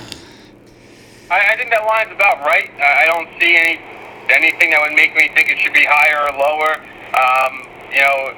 I, 1.29 1.53
I 1.53 1.57
think 1.57 1.71
that 1.71 1.83
line's 1.83 2.11
about 2.15 2.39
right. 2.47 2.71
I 2.79 3.05
don't 3.05 3.27
see 3.39 3.53
any 3.53 3.81
anything 4.29 4.71
that 4.71 4.81
would 4.81 4.95
make 4.95 5.15
me 5.15 5.29
think 5.35 5.49
it 5.49 5.59
should 5.59 5.73
be 5.73 5.85
higher 5.87 6.19
or 6.23 6.35
lower. 6.35 6.83
Um, 7.13 7.53
you 7.91 8.01
know, 8.01 8.35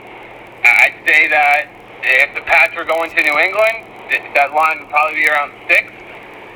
I'd 0.64 0.98
say 1.06 1.28
that 1.30 1.70
if 2.04 2.36
the 2.36 2.42
Pats 2.46 2.76
were 2.76 2.86
going 2.86 3.10
to 3.10 3.20
New 3.22 3.38
England, 3.40 3.86
that 4.36 4.54
line 4.54 4.80
would 4.80 4.90
probably 4.90 5.22
be 5.22 5.28
around 5.28 5.54
six. 5.68 5.90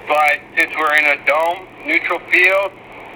But 0.08 0.42
since 0.58 0.72
we're 0.76 0.96
in 1.00 1.06
a 1.16 1.18
dome, 1.26 1.68
neutral 1.86 2.20
field, 2.28 2.72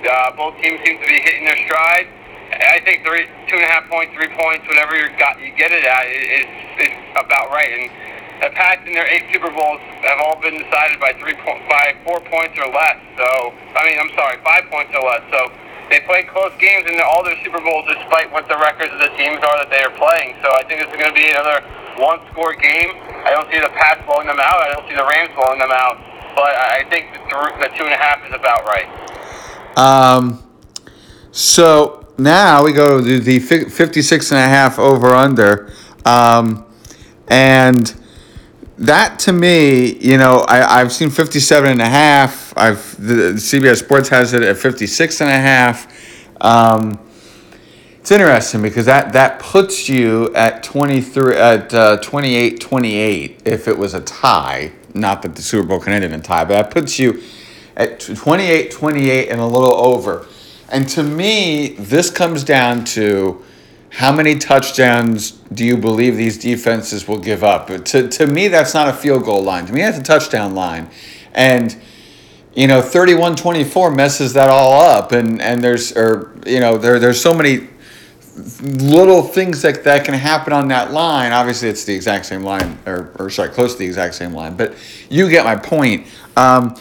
uh, 0.05 0.31
both 0.37 0.55
teams 0.61 0.79
seem 0.85 0.97
to 1.01 1.07
be 1.07 1.19
hitting 1.19 1.45
their 1.45 1.59
stride. 1.67 2.07
I 2.47 2.79
think 2.87 3.03
three, 3.03 3.27
two 3.51 3.59
and 3.59 3.67
a 3.67 3.71
half 3.71 3.89
points, 3.91 4.15
three 4.15 4.31
points, 4.31 4.63
whatever 4.71 4.95
you 4.95 5.11
got, 5.19 5.35
you 5.39 5.51
get 5.51 5.71
it 5.71 5.83
at 5.83 6.05
is, 6.07 6.47
is 6.79 6.95
about 7.19 7.51
right. 7.51 7.69
And 7.75 7.91
the 8.39 8.49
Pats 8.55 8.87
in 8.87 8.93
their 8.93 9.07
eight 9.11 9.27
Super 9.33 9.51
Bowls 9.51 9.81
have 10.07 10.19
all 10.23 10.39
been 10.39 10.55
decided 10.55 10.95
by 11.01 11.11
three 11.19 11.35
point, 11.43 11.67
by 11.67 11.97
four 12.07 12.23
points 12.23 12.55
or 12.55 12.71
less. 12.71 12.97
So 13.19 13.27
I 13.75 13.83
mean, 13.89 13.99
I'm 13.99 14.13
sorry, 14.15 14.39
five 14.45 14.63
points 14.71 14.95
or 14.95 15.03
less. 15.03 15.23
So 15.27 15.51
they 15.89 16.01
play 16.03 16.23
close 16.23 16.51
games 16.59 16.85
in 16.87 16.99
all 17.01 17.23
their 17.23 17.37
Super 17.43 17.59
Bowls, 17.59 17.87
despite 17.87 18.31
what 18.31 18.47
the 18.47 18.57
records 18.59 18.91
of 18.91 18.99
the 18.99 19.11
teams 19.15 19.39
are 19.39 19.55
that 19.63 19.69
they 19.71 19.81
are 19.83 19.93
playing. 19.95 20.35
So 20.43 20.51
I 20.51 20.63
think 20.67 20.83
this 20.83 20.91
is 20.91 20.97
going 20.99 21.11
to 21.11 21.17
be 21.17 21.27
another 21.31 21.63
one-score 21.97 22.53
game. 22.59 22.91
I 23.23 23.31
don't 23.31 23.47
see 23.51 23.59
the 23.59 23.71
Pats 23.73 24.03
blowing 24.05 24.27
them 24.27 24.39
out. 24.39 24.59
I 24.61 24.73
don't 24.73 24.87
see 24.87 24.95
the 24.95 25.07
Rams 25.07 25.31
blowing 25.35 25.59
them 25.59 25.71
out. 25.71 25.97
But 26.35 26.53
I 26.53 26.85
think 26.89 27.13
the, 27.13 27.23
th- 27.23 27.57
the 27.63 27.69
two 27.77 27.85
and 27.85 27.93
a 27.93 27.97
half 27.97 28.21
is 28.27 28.33
about 28.35 28.65
right. 28.65 28.87
Um, 29.77 30.43
so 31.31 32.07
now 32.17 32.63
we 32.63 32.73
go 32.73 33.01
to 33.01 33.19
the 33.19 33.39
56 33.39 34.31
and 34.31 34.39
a 34.39 34.43
half 34.43 34.77
over 34.79 35.07
under. 35.07 35.71
Um, 36.05 36.65
and 37.27 37.93
that 38.79 39.19
to 39.19 39.33
me, 39.33 39.97
you 39.97 40.17
know, 40.17 40.45
I, 40.47 40.81
I've 40.81 40.91
seen 40.91 41.09
57 41.09 41.69
and 41.69 41.81
a 41.81 41.85
half. 41.85 42.53
I've, 42.55 42.95
the, 43.03 43.33
CBS 43.33 43.77
Sports 43.83 44.09
has 44.09 44.33
it 44.33 44.43
at 44.43 44.57
56 44.57 45.21
and 45.21 45.29
a 45.29 45.33
half. 45.33 45.91
Um, 46.41 46.99
it's 47.99 48.11
interesting 48.11 48.61
because 48.61 48.85
that, 48.85 49.13
that 49.13 49.39
puts 49.39 49.89
you 49.89 50.33
at 50.35 50.63
23 50.63 51.35
at 51.35 51.73
uh, 51.73 51.97
28 51.97 52.61
28 52.61 53.41
if 53.45 53.67
it 53.67 53.77
was 53.77 53.93
a 53.95 54.01
tie. 54.01 54.71
Not 54.93 55.21
that 55.23 55.35
the 55.35 55.41
Super 55.41 55.67
Bowl 55.67 55.79
can 55.79 55.93
end 55.93 56.05
in 56.05 56.13
a 56.13 56.19
tie, 56.19 56.45
but 56.45 56.53
that 56.53 56.71
puts 56.71 56.99
you 56.99 57.21
at 57.75 57.99
28 57.99 58.71
28 58.71 59.29
and 59.29 59.41
a 59.41 59.45
little 59.45 59.73
over. 59.73 60.27
And 60.69 60.87
to 60.89 61.03
me, 61.03 61.69
this 61.79 62.09
comes 62.09 62.43
down 62.43 62.85
to 62.85 63.43
how 63.89 64.11
many 64.11 64.37
touchdowns 64.37 65.31
do 65.53 65.65
you 65.65 65.77
believe 65.77 66.17
these 66.17 66.37
defenses 66.37 67.07
will 67.07 67.19
give 67.19 67.43
up? 67.43 67.67
To, 67.67 68.07
to 68.07 68.27
me, 68.27 68.47
that's 68.47 68.73
not 68.73 68.89
a 68.89 68.93
field 68.93 69.23
goal 69.23 69.43
line. 69.43 69.65
To 69.65 69.73
me, 69.73 69.81
that's 69.81 69.97
a 69.97 70.03
touchdown 70.03 70.55
line. 70.55 70.89
And, 71.33 71.75
you 72.53 72.67
know, 72.67 72.81
31 72.81 73.35
24 73.35 73.91
messes 73.91 74.33
that 74.33 74.49
all 74.49 74.81
up. 74.81 75.11
And, 75.13 75.41
and 75.41 75.63
there's, 75.63 75.95
or, 75.95 76.35
you 76.45 76.59
know, 76.59 76.77
there, 76.77 76.99
there's 76.99 77.21
so 77.21 77.33
many 77.33 77.69
little 78.61 79.23
things 79.23 79.61
that, 79.63 79.83
that 79.83 80.05
can 80.05 80.13
happen 80.13 80.53
on 80.53 80.67
that 80.67 80.91
line. 80.91 81.31
Obviously, 81.31 81.69
it's 81.69 81.85
the 81.85 81.93
exact 81.93 82.25
same 82.25 82.43
line, 82.43 82.77
or, 82.85 83.11
or 83.17 83.29
sorry, 83.29 83.49
close 83.49 83.73
to 83.73 83.79
the 83.79 83.85
exact 83.85 84.15
same 84.15 84.33
line. 84.33 84.55
But 84.55 84.75
you 85.09 85.29
get 85.29 85.43
my 85.45 85.55
point. 85.55 86.07
Um, 86.35 86.75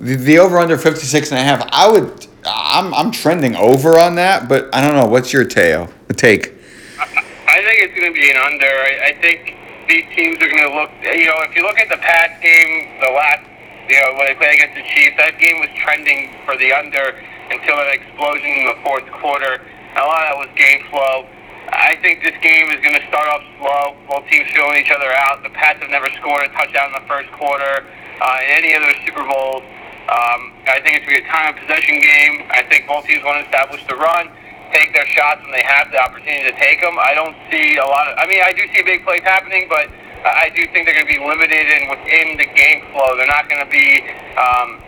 the, 0.00 0.16
the 0.16 0.38
over 0.38 0.58
under 0.58 0.78
56 0.78 1.30
and 1.30 1.38
a 1.38 1.42
half, 1.42 1.68
I 1.70 1.90
would, 1.90 2.26
I'm, 2.44 2.94
I'm 2.94 3.10
trending 3.10 3.54
over 3.56 3.98
on 3.98 4.16
that, 4.16 4.48
but 4.48 4.74
I 4.74 4.80
don't 4.80 4.96
know. 4.96 5.06
What's 5.06 5.32
your 5.32 5.44
tail, 5.44 5.92
take? 6.14 6.52
I 6.98 7.60
think 7.60 7.84
it's 7.84 7.94
going 7.98 8.08
to 8.08 8.16
be 8.16 8.30
an 8.30 8.40
under. 8.40 8.72
I, 9.04 9.12
think 9.20 9.56
these 9.88 10.06
teams 10.16 10.40
are 10.40 10.48
going 10.48 10.64
to 10.64 10.72
look, 10.72 10.90
you 11.04 11.28
know, 11.28 11.38
if 11.44 11.52
you 11.52 11.62
look 11.62 11.76
at 11.78 11.88
the 11.92 12.00
Pats 12.00 12.40
game, 12.40 12.88
the 13.00 13.12
last, 13.12 13.44
you 13.88 13.98
know, 14.00 14.16
when 14.16 14.30
they 14.30 14.36
played 14.40 14.56
against 14.56 14.78
the 14.78 14.86
Chiefs, 14.88 15.20
that 15.20 15.36
game 15.36 15.60
was 15.60 15.68
trending 15.76 16.32
for 16.48 16.56
the 16.56 16.72
under 16.72 17.12
until 17.52 17.76
an 17.76 17.92
explosion 17.92 18.62
in 18.62 18.64
the 18.72 18.78
fourth 18.80 19.04
quarter. 19.20 19.60
A 19.60 20.00
lot 20.00 20.24
of 20.24 20.32
that 20.32 20.38
was 20.40 20.50
game 20.56 20.80
flow. 20.88 21.28
I 21.72 21.96
think 22.00 22.24
this 22.24 22.36
game 22.40 22.68
is 22.72 22.80
going 22.84 22.96
to 22.96 23.04
start 23.08 23.28
off 23.28 23.44
slow. 23.60 23.96
Both 24.08 24.28
teams 24.28 24.48
filling 24.52 24.80
each 24.80 24.92
other 24.92 25.08
out. 25.12 25.44
The 25.44 25.52
Pats 25.52 25.80
have 25.80 25.92
never 25.92 26.08
scored 26.20 26.44
a 26.44 26.50
touchdown 26.52 26.92
in 26.92 26.96
the 27.00 27.06
first 27.08 27.32
quarter 27.32 27.84
uh, 28.20 28.38
in 28.44 28.64
any 28.64 28.72
of 28.76 28.84
their 28.84 28.96
Super 29.04 29.24
Bowls. 29.24 29.64
Um, 30.08 30.52
I 30.68 30.80
think 30.84 31.00
it's 31.00 31.06
going 31.06 31.16
to 31.16 31.22
be 31.22 31.28
a 31.28 31.32
time 31.32 31.46
of 31.52 31.56
possession 31.60 31.96
game. 31.96 32.44
I 32.50 32.64
think 32.68 32.88
both 32.88 33.06
teams 33.06 33.24
want 33.24 33.40
to 33.40 33.44
establish 33.48 33.80
the 33.86 33.96
run, 33.96 34.28
take 34.72 34.92
their 34.92 35.06
shots 35.06 35.44
when 35.44 35.52
they 35.52 35.62
have 35.62 35.92
the 35.92 36.00
opportunity 36.00 36.48
to 36.48 36.56
take 36.58 36.80
them. 36.80 36.96
I 36.98 37.14
don't 37.14 37.36
see 37.52 37.76
a 37.76 37.86
lot 37.86 38.08
of. 38.08 38.18
I 38.18 38.26
mean, 38.26 38.40
I 38.42 38.52
do 38.52 38.64
see 38.74 38.82
big 38.82 39.04
plays 39.04 39.22
happening, 39.22 39.68
but 39.68 39.86
I 40.24 40.48
do 40.56 40.64
think 40.72 40.88
they're 40.88 40.96
going 40.96 41.06
to 41.06 41.14
be 41.14 41.20
limited 41.20 41.66
and 41.68 41.92
within 41.92 42.40
the 42.40 42.48
game 42.56 42.82
flow. 42.90 43.16
They're 43.16 43.30
not 43.30 43.48
going 43.48 43.62
to 43.62 43.70
be. 43.70 44.02
Um, 44.36 44.82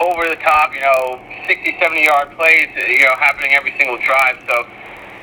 over 0.00 0.28
the 0.28 0.36
top, 0.36 0.74
you 0.74 0.80
know, 0.80 1.20
60, 1.48 1.76
70 1.80 2.04
yard 2.04 2.28
plays, 2.36 2.68
you 2.76 3.04
know, 3.08 3.16
happening 3.16 3.52
every 3.56 3.72
single 3.78 3.96
drive. 4.04 4.36
So 4.48 4.66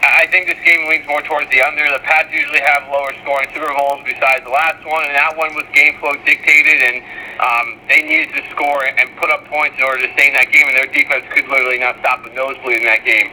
I 0.04 0.28
think 0.28 0.52
this 0.52 0.60
game 0.68 0.84
leans 0.92 1.08
more 1.08 1.24
towards 1.24 1.48
the 1.48 1.64
under. 1.64 1.88
The 1.88 2.04
Pats 2.04 2.28
usually 2.36 2.60
have 2.60 2.84
lower 2.92 3.16
scoring 3.24 3.48
Super 3.56 3.72
Bowls 3.72 4.04
besides 4.04 4.44
the 4.44 4.52
last 4.52 4.84
one, 4.84 5.08
and 5.08 5.16
that 5.16 5.32
one 5.40 5.56
was 5.56 5.64
game 5.72 5.96
flow 6.04 6.12
dictated, 6.28 6.84
and 6.84 6.98
um, 7.40 7.80
they 7.88 8.04
needed 8.04 8.36
to 8.36 8.44
score 8.52 8.84
and 8.84 9.08
put 9.16 9.32
up 9.32 9.48
points 9.48 9.80
in 9.80 9.84
order 9.88 10.04
to 10.04 10.12
stay 10.20 10.28
in 10.28 10.36
that 10.36 10.52
game, 10.52 10.68
and 10.68 10.76
their 10.76 10.92
defense 10.92 11.24
could 11.32 11.48
literally 11.48 11.80
not 11.80 11.96
stop 12.04 12.20
the 12.28 12.36
nosebleed 12.36 12.84
in 12.84 12.88
that 12.92 13.08
game. 13.08 13.32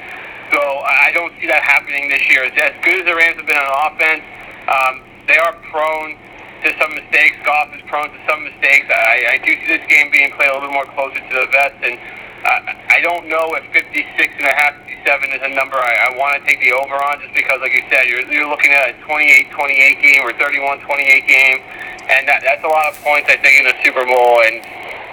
So 0.55 0.63
I 0.63 1.11
don't 1.11 1.35
see 1.43 1.47
that 1.51 1.63
happening 1.63 2.07
this 2.07 2.23
year. 2.31 2.47
As 2.47 2.75
good 2.87 3.03
as 3.03 3.07
the 3.07 3.15
Rams 3.19 3.39
have 3.39 3.47
been 3.47 3.59
on 3.59 3.71
offense, 3.91 4.23
um, 4.71 4.95
they 5.27 5.39
are 5.39 5.55
prone 5.75 6.19
to 6.63 6.69
some 6.79 6.95
mistakes. 6.95 7.39
Goff 7.47 7.75
is 7.75 7.83
prone 7.87 8.11
to 8.11 8.21
some 8.31 8.47
mistakes. 8.47 8.87
I, 8.91 9.35
I 9.35 9.37
do 9.43 9.55
see 9.59 9.79
this 9.79 9.87
game 9.91 10.11
being 10.11 10.31
played 10.39 10.51
a 10.51 10.55
little 10.55 10.71
bit 10.71 10.75
more 10.75 10.91
closer 10.95 11.19
to 11.19 11.35
the 11.35 11.47
vest, 11.51 11.79
and 11.83 11.99
I 12.45 13.01
don't 13.03 13.29
know 13.29 13.55
if 13.57 13.65
56 13.73 14.01
and 14.41 14.47
a 14.47 14.55
half, 14.55 14.77
57 14.89 15.33
is 15.37 15.43
a 15.45 15.53
number 15.55 15.77
I, 15.77 16.09
I 16.09 16.17
want 16.17 16.41
to 16.41 16.43
take 16.45 16.61
the 16.61 16.73
over 16.73 16.97
on 16.97 17.21
just 17.21 17.35
because, 17.35 17.61
like 17.61 17.73
you 17.73 17.85
said, 17.93 18.09
you're, 18.09 18.25
you're 18.33 18.49
looking 18.49 18.73
at 18.73 18.91
a 18.91 18.95
28-28 19.05 19.53
game 20.01 20.21
or 20.25 20.33
31-28 20.37 21.29
game, 21.29 21.59
and 22.09 22.29
that, 22.29 22.41
that's 22.45 22.65
a 22.65 22.69
lot 22.69 22.89
of 22.93 22.97
points, 23.05 23.29
I 23.29 23.37
think, 23.37 23.61
in 23.61 23.65
the 23.69 23.77
Super 23.85 24.05
Bowl, 24.05 24.41
and 24.45 24.65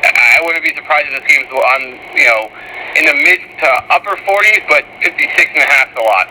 I 0.03 0.39
wouldn't 0.45 0.63
be 0.63 0.75
surprised 0.75 1.07
if 1.11 1.19
this 1.19 1.27
game's 1.27 1.51
on, 1.51 1.81
you 2.15 2.27
know, 2.27 2.41
in 2.95 3.03
the 3.05 3.15
mid 3.23 3.39
to 3.59 3.69
upper 3.91 4.15
40s, 4.15 4.63
but 4.67 4.83
56 5.03 5.51
and 5.53 5.63
a 5.63 5.69
half 5.71 5.87
is 5.91 5.97
a 5.97 6.05
lot. 6.05 6.27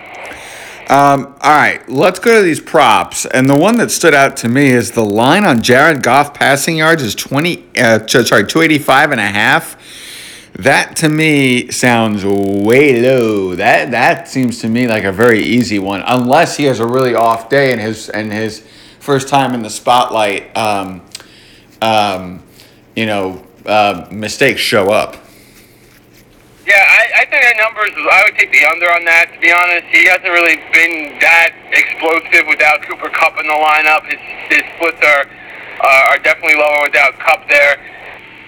Um, 0.88 1.35
all 1.43 1.50
right, 1.50 1.87
let's 1.88 2.21
go 2.21 2.38
to 2.38 2.43
these 2.43 2.61
props. 2.61 3.26
And 3.26 3.50
the 3.50 3.59
one 3.59 3.76
that 3.79 3.91
stood 3.91 4.15
out 4.15 4.37
to 4.38 4.49
me 4.49 4.69
is 4.69 4.93
the 4.93 5.05
line 5.05 5.45
on 5.45 5.61
Jared 5.61 6.03
Goff 6.03 6.33
passing 6.33 6.76
yards 6.76 7.03
is 7.03 7.15
20, 7.17 7.65
uh, 7.76 8.07
sorry, 8.07 8.47
285 8.47 9.11
and 9.11 9.21
a 9.21 9.26
half. 9.26 9.76
That 10.59 10.97
to 10.97 11.11
me 11.11 11.71
sounds 11.71 12.25
way 12.25 13.03
low. 13.03 13.55
That 13.55 13.91
that 13.91 14.27
seems 14.27 14.61
to 14.63 14.69
me 14.69 14.89
like 14.89 15.05
a 15.05 15.13
very 15.13 15.41
easy 15.41 15.79
one, 15.79 16.03
unless 16.07 16.57
he 16.57 16.65
has 16.65 16.81
a 16.81 16.87
really 16.87 17.15
off 17.15 17.51
day 17.51 17.73
and 17.73 17.81
his 17.81 18.09
and 18.09 18.33
his 18.33 18.67
first 18.99 19.29
time 19.29 19.53
in 19.53 19.63
the 19.63 19.69
spotlight, 19.69 20.57
um, 20.57 21.03
um, 21.83 22.43
you 22.97 23.05
know, 23.05 23.45
uh, 23.67 24.09
mistakes 24.11 24.63
show 24.63 24.91
up. 24.91 25.17
Yeah, 26.67 26.83
I, 26.83 27.21
I 27.21 27.25
think 27.29 27.43
that 27.45 27.57
numbers. 27.61 27.93
I 27.95 28.25
would 28.25 28.35
take 28.35 28.51
the 28.51 28.65
under 28.65 28.91
on 28.91 29.05
that. 29.05 29.31
To 29.35 29.39
be 29.39 29.53
honest, 29.53 29.85
he 29.93 30.09
hasn't 30.09 30.33
really 30.33 30.57
been 30.73 31.21
that 31.21 31.53
explosive 31.69 32.49
without 32.49 32.81
Cooper 32.89 33.11
Kupp 33.13 33.39
in 33.39 33.47
the 33.47 33.61
lineup. 33.61 34.09
His 34.09 34.19
his 34.49 34.65
splits 34.75 35.05
are 35.05 35.29
uh, 35.85 36.11
are 36.17 36.19
definitely 36.25 36.57
lower 36.57 36.89
without 36.89 37.13
Kupp 37.21 37.47
there. 37.47 37.77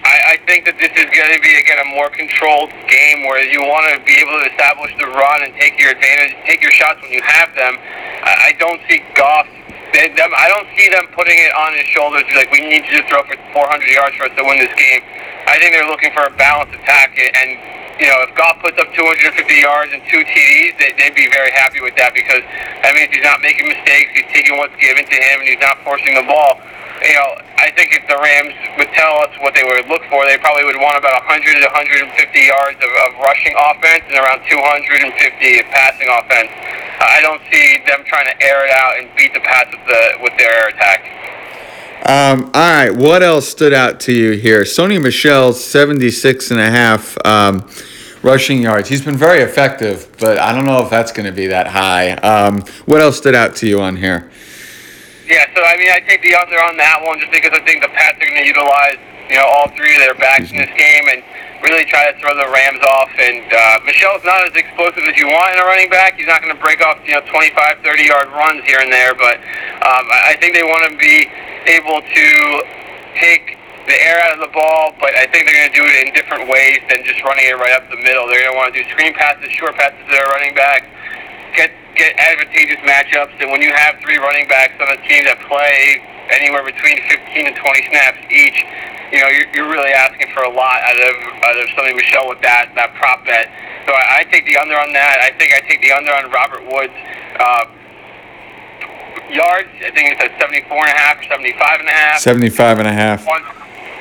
I, 0.09 0.33
I 0.33 0.35
think 0.49 0.65
that 0.65 0.81
this 0.81 0.89
is 0.97 1.05
going 1.13 1.29
to 1.29 1.41
be 1.41 1.53
again 1.53 1.77
a 1.85 1.89
more 1.93 2.09
controlled 2.09 2.73
game 2.89 3.29
where 3.29 3.45
you 3.45 3.61
want 3.61 3.93
to 3.93 4.01
be 4.01 4.17
able 4.17 4.41
to 4.41 4.49
establish 4.49 4.89
the 4.97 5.05
run 5.05 5.45
and 5.45 5.53
take 5.53 5.77
your 5.77 5.93
advantage, 5.93 6.33
take 6.49 6.65
your 6.65 6.73
shots 6.73 6.97
when 7.05 7.13
you 7.13 7.21
have 7.21 7.53
them. 7.53 7.77
I, 8.25 8.49
I 8.49 8.51
don't 8.57 8.81
see 8.89 9.05
Goff. 9.13 9.45
They, 9.93 10.13
them, 10.13 10.29
I 10.37 10.47
don't 10.49 10.69
see 10.77 10.87
them 10.89 11.09
putting 11.17 11.37
it 11.37 11.51
on 11.57 11.73
his 11.73 11.87
shoulders. 11.89 12.23
Like 12.35 12.51
we 12.51 12.61
need 12.61 12.85
you 12.85 13.01
to 13.01 13.05
throw 13.09 13.25
for 13.25 13.37
400 13.53 13.89
yards 13.89 14.15
for 14.15 14.29
us 14.29 14.35
to 14.37 14.43
win 14.45 14.61
this 14.61 14.73
game. 14.77 15.01
I 15.49 15.57
think 15.57 15.73
they're 15.73 15.89
looking 15.89 16.13
for 16.13 16.29
a 16.29 16.33
balanced 16.37 16.77
attack, 16.77 17.17
and 17.17 17.57
you 17.97 18.05
know 18.05 18.21
if 18.21 18.31
Goff 18.37 18.61
puts 18.61 18.77
up 18.77 18.93
250 18.93 19.33
yards 19.57 19.89
and 19.91 20.01
two 20.05 20.21
TDs, 20.21 20.77
they, 20.77 20.93
they'd 20.93 21.17
be 21.17 21.25
very 21.33 21.49
happy 21.57 21.81
with 21.81 21.97
that 21.97 22.13
because 22.13 22.45
that 22.85 22.93
means 22.93 23.09
he's 23.09 23.25
not 23.25 23.41
making 23.41 23.65
mistakes. 23.65 24.13
He's 24.13 24.29
taking 24.29 24.61
what's 24.61 24.77
given 24.77 25.09
to 25.09 25.17
him, 25.17 25.41
and 25.41 25.47
he's 25.49 25.63
not 25.63 25.81
forcing 25.81 26.13
the 26.13 26.25
ball 26.29 26.61
you 27.03 27.15
know, 27.15 27.39
I 27.55 27.71
think 27.71 27.95
if 27.95 28.03
the 28.11 28.17
Rams 28.19 28.55
would 28.75 28.91
tell 28.91 29.23
us 29.23 29.31
what 29.39 29.55
they 29.55 29.63
would 29.63 29.87
look 29.87 30.03
for, 30.11 30.27
they 30.27 30.35
probably 30.39 30.67
would 30.67 30.79
want 30.79 30.99
about 30.99 31.15
100 31.23 31.63
to 31.63 31.67
150 31.71 32.11
yards 32.11 32.79
of, 32.79 32.91
of 33.07 33.09
rushing 33.23 33.55
offense 33.55 34.03
and 34.11 34.19
around 34.19 34.43
250 34.43 35.07
of 35.07 35.65
passing 35.71 36.09
offense. 36.11 36.51
I 36.99 37.21
don't 37.21 37.41
see 37.51 37.77
them 37.85 38.03
trying 38.05 38.27
to 38.27 38.43
air 38.43 38.65
it 38.65 38.71
out 38.71 38.99
and 38.99 39.09
beat 39.15 39.33
the 39.33 39.39
Pats 39.39 39.71
with 39.71 39.85
the 39.87 40.17
with 40.21 40.37
their 40.37 40.51
air 40.51 40.67
attack. 40.69 41.29
Um, 42.05 42.45
all 42.53 42.73
right, 42.73 42.95
what 42.95 43.21
else 43.21 43.47
stood 43.47 43.73
out 43.73 43.99
to 44.01 44.13
you 44.13 44.31
here? 44.31 44.61
Sony 44.61 45.01
Michel's 45.01 45.63
76 45.63 46.51
and 46.51 46.59
a 46.59 46.71
half 46.71 47.17
um, 47.25 47.69
rushing 48.23 48.61
yards. 48.61 48.87
He's 48.87 49.03
been 49.03 49.17
very 49.17 49.41
effective, 49.43 50.09
but 50.17 50.39
I 50.39 50.53
don't 50.53 50.65
know 50.65 50.81
if 50.81 50.89
that's 50.89 51.11
going 51.11 51.25
to 51.25 51.31
be 51.31 51.47
that 51.47 51.67
high. 51.67 52.13
Um, 52.13 52.61
what 52.85 53.01
else 53.01 53.17
stood 53.17 53.35
out 53.35 53.55
to 53.57 53.67
you 53.67 53.81
on 53.81 53.97
here? 53.97 54.31
Yeah, 55.27 55.45
so 55.53 55.61
I 55.61 55.77
mean, 55.77 55.91
I 55.91 55.99
take 55.99 56.21
the 56.23 56.33
under 56.35 56.57
on 56.63 56.77
that 56.77 57.03
one 57.03 57.19
just 57.19 57.31
because 57.31 57.51
I 57.53 57.63
think 57.65 57.83
the 57.83 57.89
Pats 57.89 58.17
are 58.17 58.25
going 58.25 58.41
to 58.41 58.47
utilize, 58.47 58.97
you 59.29 59.35
know, 59.35 59.45
all 59.45 59.67
three 59.75 59.93
of 59.93 60.01
their 60.01 60.15
backs 60.15 60.51
in 60.51 60.57
this 60.57 60.71
game 60.73 61.05
and 61.13 61.21
really 61.63 61.85
try 61.85 62.11
to 62.11 62.15
throw 62.19 62.31
the 62.35 62.47
Rams 62.49 62.81
off. 62.83 63.11
And 63.19 63.45
uh, 63.51 63.79
Michel's 63.85 64.23
not 64.23 64.47
as 64.47 64.55
explosive 64.55 65.03
as 65.03 65.15
you 65.17 65.27
want 65.27 65.53
in 65.53 65.59
a 65.59 65.65
running 65.65 65.89
back. 65.89 66.15
He's 66.15 66.27
not 66.27 66.41
going 66.41 66.55
to 66.55 66.61
break 66.61 66.81
off, 66.81 66.99
you 67.05 67.13
know, 67.13 67.23
25, 67.27 67.83
30 67.83 68.03
yard 68.03 68.27
runs 68.31 68.63
here 68.63 68.79
and 68.79 68.91
there. 68.91 69.15
But 69.15 69.41
um, 69.83 70.05
I 70.11 70.37
think 70.39 70.55
they 70.55 70.63
want 70.63 70.89
to 70.91 70.95
be 70.97 71.27
able 71.67 72.01
to 72.01 72.27
take 73.19 73.59
the 73.89 73.97
air 73.97 74.21
out 74.21 74.37
of 74.37 74.39
the 74.39 74.53
ball, 74.53 74.93
but 75.01 75.17
I 75.17 75.25
think 75.33 75.49
they're 75.49 75.57
going 75.57 75.73
to 75.73 75.77
do 75.81 75.81
it 75.81 75.95
in 76.05 76.13
different 76.13 76.45
ways 76.45 76.77
than 76.93 77.01
just 77.03 77.25
running 77.25 77.49
it 77.49 77.57
right 77.57 77.73
up 77.73 77.89
the 77.89 77.97
middle. 77.97 78.29
They're 78.29 78.45
going 78.45 78.53
to 78.53 78.57
want 78.57 78.69
to 78.69 78.77
do 78.77 78.85
screen 78.93 79.17
passes, 79.17 79.49
short 79.49 79.73
passes 79.75 79.97
to 80.05 80.11
their 80.13 80.29
running 80.29 80.53
back, 80.53 80.85
get 81.57 81.73
get 81.97 82.13
advantageous 82.15 82.79
matchups. 82.85 83.33
And 83.41 83.49
when 83.49 83.65
you 83.65 83.73
have 83.73 83.97
three 83.99 84.21
running 84.21 84.47
backs 84.47 84.77
on 84.79 84.93
a 84.93 84.99
team 85.09 85.25
that 85.25 85.41
play 85.49 85.99
anywhere 86.29 86.63
between 86.63 87.01
15 87.09 87.49
and 87.49 87.55
20 87.57 87.89
snaps 87.89 88.21
each, 88.29 88.61
you 89.11 89.19
know, 89.19 89.29
you're, 89.29 89.49
you're 89.53 89.69
really 89.69 89.91
asking 89.91 90.29
for 90.33 90.43
a 90.43 90.51
lot 90.51 90.81
out 90.85 90.97
of 90.97 91.15
out 91.43 91.57
of 91.57 91.65
Sony 91.73 91.95
Michel 91.95 92.29
with 92.29 92.41
that 92.41 92.71
that 92.75 92.93
prop 92.95 93.25
bet. 93.25 93.49
So 93.85 93.93
I, 93.93 94.21
I 94.21 94.23
take 94.29 94.45
the 94.45 94.57
under 94.57 94.77
on 94.77 94.93
that. 94.93 95.19
I 95.21 95.33
think 95.37 95.53
I 95.53 95.61
take 95.65 95.81
the 95.81 95.91
under 95.91 96.13
on 96.13 96.29
Robert 96.29 96.63
Woods. 96.65 96.93
Uh, 97.39 97.65
yards, 99.33 99.69
I 99.81 99.91
think 99.93 100.13
it's 100.13 100.21
at 100.21 100.33
74 100.41 100.73
and 100.73 100.89
a 100.89 100.97
half 100.97 101.21
or 101.21 101.25
75 101.29 101.79
and 101.79 101.89
a 101.89 101.91
half. 101.91 102.19
75 102.19 102.79
and 102.79 102.87
a 102.87 102.93
half. 102.93 103.25
One, 103.25 103.41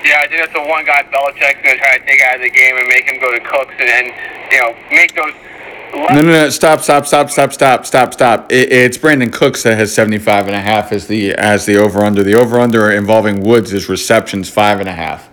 yeah, 0.05 0.25
I 0.25 0.29
think 0.29 0.41
that's 0.41 0.57
the 0.57 0.65
one 0.65 0.85
guy 0.85 1.05
Belichick's 1.05 1.61
going 1.61 1.77
to 1.77 1.83
try 1.83 1.99
to 1.99 2.05
take 2.05 2.21
out 2.25 2.37
of 2.37 2.43
the 2.43 2.51
game 2.51 2.77
and 2.77 2.89
make 2.89 3.05
him 3.05 3.21
go 3.21 3.29
to 3.33 3.41
Cooks 3.45 3.77
and, 3.77 3.89
and 3.93 4.07
you 4.53 4.59
know, 4.61 4.73
make 4.91 5.15
those– 5.15 5.33
no, 5.95 6.07
no, 6.15 6.23
no! 6.23 6.51
Stop! 6.51 6.81
Stop! 6.81 7.07
Stop! 7.07 7.31
Stop! 7.31 7.53
Stop! 7.53 7.87
Stop! 7.87 8.13
Stop! 8.13 8.53
It, 8.53 8.73
it's 8.73 8.99
Brandin 8.99 9.33
Cooks 9.33 9.63
that 9.63 9.77
has 9.77 9.95
75 9.95 10.47
and 10.47 10.57
a 10.57 10.61
half 10.61 10.93
as 10.93 11.07
the 11.07 11.33
as 11.33 11.67
the 11.67 11.77
over 11.77 12.01
under. 12.01 12.23
The 12.23 12.35
over 12.35 12.59
under 12.59 12.91
involving 12.91 13.41
Woods 13.43 13.73
is 13.73 13.89
receptions 13.89 14.49
five 14.49 14.81
and 14.81 14.89
a 14.89 14.93
half. 14.93 15.29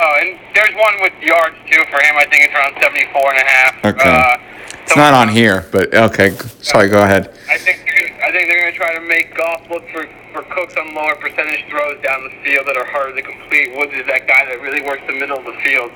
Oh, 0.00 0.16
and 0.20 0.38
there's 0.54 0.74
one 0.74 0.94
with 1.00 1.14
yards 1.22 1.56
too 1.70 1.82
for 1.90 2.00
him. 2.00 2.16
I 2.16 2.26
think 2.30 2.44
it's 2.44 2.54
around 2.54 2.74
74 2.80 3.30
and 3.30 3.38
a 3.38 3.46
half. 3.46 3.84
Okay. 3.84 4.10
Uh, 4.10 4.36
it's 4.82 4.96
not 4.96 5.12
on 5.12 5.28
here, 5.28 5.66
but 5.70 5.92
okay. 5.92 6.30
Sorry, 6.62 6.88
go 6.88 7.02
ahead. 7.02 7.28
I 7.50 7.58
think 7.58 7.84
I 8.24 8.30
think 8.30 8.48
they're 8.48 8.60
going 8.60 8.72
to 8.72 8.78
try 8.78 8.94
to 8.94 9.00
make 9.00 9.34
Goff 9.36 9.68
look 9.70 9.88
for 9.88 10.08
for 10.32 10.42
Cooks 10.54 10.76
on 10.76 10.94
lower 10.94 11.14
percentage 11.16 11.64
throws 11.68 12.00
down 12.02 12.24
the 12.24 12.34
field 12.44 12.66
that 12.66 12.76
are 12.76 12.86
harder 12.86 13.16
to 13.16 13.22
complete. 13.22 13.76
Woods 13.76 13.92
is 13.92 14.06
that 14.06 14.28
guy 14.28 14.44
that 14.44 14.60
really 14.60 14.82
works 14.82 15.02
the 15.06 15.16
middle 15.16 15.38
of 15.38 15.44
the 15.44 15.56
field. 15.64 15.90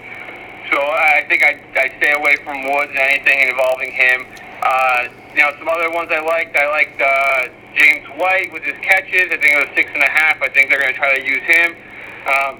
So 0.73 0.81
I 0.81 1.21
think 1.29 1.45
I 1.45 1.61
I 1.77 1.93
stay 2.01 2.17
away 2.17 2.41
from 2.41 2.65
Woods 2.65 2.97
and 2.97 3.05
anything 3.05 3.45
involving 3.45 3.93
him. 3.93 4.25
Uh, 4.65 5.13
you 5.37 5.45
know, 5.45 5.53
some 5.61 5.69
other 5.69 5.93
ones 5.93 6.09
I 6.09 6.25
liked. 6.25 6.57
I 6.57 6.65
liked 6.73 6.97
uh, 6.97 7.53
James 7.77 8.09
White 8.17 8.49
with 8.57 8.65
his 8.65 8.81
catches. 8.81 9.29
I 9.29 9.37
think 9.37 9.53
it 9.53 9.61
was 9.69 9.73
six 9.77 9.93
and 9.93 10.01
a 10.01 10.09
half. 10.09 10.41
I 10.41 10.49
think 10.49 10.73
they're 10.73 10.81
going 10.81 10.97
to 10.97 10.99
try 10.99 11.13
to 11.13 11.21
use 11.21 11.45
him. 11.45 11.77
Um, 12.25 12.53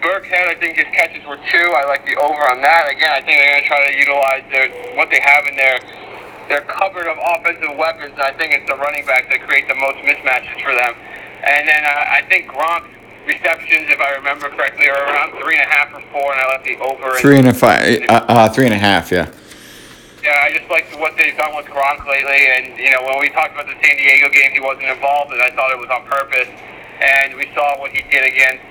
Burkhead, 0.00 0.48
I 0.48 0.56
think 0.56 0.80
his 0.80 0.88
catches 0.96 1.22
were 1.28 1.36
two. 1.52 1.68
I 1.76 1.84
like 1.84 2.08
the 2.08 2.16
over 2.16 2.42
on 2.48 2.64
that. 2.64 2.88
Again, 2.88 3.12
I 3.12 3.20
think 3.20 3.36
they're 3.36 3.52
going 3.52 3.62
to 3.62 3.68
try 3.68 3.80
to 3.84 3.94
utilize 4.00 4.44
their 4.48 4.68
what 4.96 5.12
they 5.12 5.20
have 5.20 5.44
in 5.44 5.54
their 5.54 5.76
their 6.48 6.64
cupboard 6.72 7.04
of 7.04 7.20
offensive 7.20 7.76
weapons. 7.76 8.16
I 8.16 8.32
think 8.32 8.56
it's 8.56 8.68
the 8.68 8.80
running 8.80 9.04
back 9.04 9.28
that 9.28 9.44
create 9.44 9.68
the 9.68 9.76
most 9.76 10.00
mismatches 10.00 10.56
for 10.64 10.72
them. 10.72 10.96
And 11.44 11.68
then 11.68 11.84
uh, 11.84 12.16
I 12.16 12.24
think 12.32 12.48
Gronk 12.48 12.88
receptions, 13.26 13.88
if 13.90 14.00
I 14.00 14.14
remember 14.14 14.48
correctly, 14.50 14.88
are 14.88 15.02
around 15.06 15.32
three 15.42 15.54
and 15.54 15.64
a 15.64 15.70
half 15.70 15.94
or 15.94 16.02
four, 16.12 16.32
and 16.32 16.40
I 16.40 16.46
left 16.50 16.64
the 16.64 16.76
over. 16.78 17.18
Three 17.18 17.38
and 17.38 17.48
a 17.48 17.54
five, 17.54 18.02
uh, 18.08 18.24
uh, 18.28 18.48
three 18.48 18.66
and 18.66 18.74
a 18.74 18.78
half, 18.78 19.10
yeah. 19.10 19.30
Yeah, 20.22 20.38
I 20.38 20.54
just 20.54 20.70
like 20.70 20.86
what 21.02 21.18
they've 21.18 21.36
done 21.36 21.50
with 21.56 21.66
Gronk 21.66 22.06
lately, 22.06 22.46
and 22.54 22.78
you 22.78 22.90
know 22.94 23.02
when 23.02 23.18
we 23.18 23.30
talked 23.34 23.58
about 23.58 23.66
the 23.66 23.74
San 23.82 23.96
Diego 23.98 24.30
game, 24.30 24.54
he 24.54 24.62
wasn't 24.62 24.86
involved, 24.86 25.34
and 25.34 25.42
I 25.42 25.50
thought 25.50 25.74
it 25.74 25.80
was 25.82 25.90
on 25.90 26.06
purpose. 26.06 26.46
And 27.02 27.34
we 27.34 27.50
saw 27.50 27.74
what 27.82 27.90
he 27.90 28.06
did 28.06 28.22
against 28.22 28.62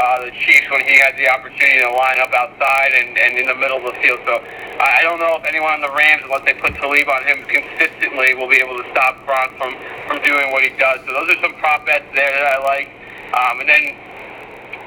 uh, 0.00 0.24
the 0.24 0.32
Chiefs 0.32 0.64
when 0.72 0.80
he 0.88 0.96
had 0.96 1.12
the 1.20 1.28
opportunity 1.28 1.84
to 1.84 1.92
line 1.92 2.18
up 2.24 2.32
outside 2.32 2.96
and, 2.96 3.12
and 3.12 3.36
in 3.36 3.46
the 3.46 3.54
middle 3.54 3.84
of 3.84 3.94
the 3.94 3.96
field. 4.00 4.18
So 4.24 4.40
I 4.80 5.04
don't 5.04 5.20
know 5.20 5.36
if 5.36 5.44
anyone 5.44 5.76
on 5.76 5.82
the 5.84 5.92
Rams, 5.92 6.24
unless 6.24 6.48
they 6.48 6.56
put 6.56 6.72
Talib 6.80 7.04
on 7.04 7.22
him 7.28 7.44
consistently, 7.44 8.32
will 8.34 8.48
be 8.48 8.58
able 8.64 8.80
to 8.80 8.86
stop 8.96 9.20
Gronk 9.28 9.52
from 9.60 9.76
from 10.08 10.24
doing 10.24 10.50
what 10.56 10.64
he 10.64 10.72
does. 10.80 11.04
So 11.04 11.12
those 11.12 11.36
are 11.36 11.40
some 11.44 11.54
prop 11.60 11.84
bets 11.84 12.08
there 12.16 12.32
that 12.32 12.48
I 12.48 12.58
like. 12.64 12.88
Um, 13.34 13.60
and 13.60 13.68
then 13.68 13.84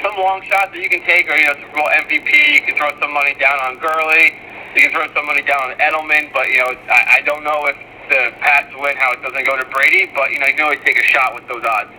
some 0.01 0.15
long 0.15 0.41
shots 0.47 0.71
that 0.71 0.79
you 0.79 0.89
can 0.89 1.03
take, 1.03 1.27
or 1.27 1.35
you 1.35 1.47
know, 1.47 1.55
Super 1.59 1.83
Bowl 1.83 1.89
MVP. 1.91 2.31
You 2.55 2.61
can 2.63 2.75
throw 2.79 2.91
some 2.99 3.11
money 3.13 3.35
down 3.35 3.59
on 3.67 3.75
Gurley. 3.79 4.31
You 4.75 4.87
can 4.87 4.91
throw 4.91 5.07
some 5.13 5.25
money 5.25 5.43
down 5.43 5.59
on 5.67 5.71
Edelman. 5.77 6.31
But 6.31 6.47
you 6.47 6.59
know, 6.63 6.71
I, 6.87 7.19
I 7.19 7.21
don't 7.25 7.43
know 7.43 7.67
if 7.67 7.75
the 8.09 8.31
Pats 8.39 8.71
win, 8.79 8.95
how 8.95 9.11
it 9.11 9.21
doesn't 9.21 9.45
go 9.45 9.57
to 9.57 9.65
Brady. 9.69 10.09
But 10.15 10.31
you 10.31 10.39
know, 10.39 10.47
you 10.47 10.55
can 10.55 10.63
always 10.63 10.79
take 10.85 10.97
a 10.97 11.03
shot 11.03 11.35
with 11.35 11.47
those 11.47 11.63
odds. 11.65 11.91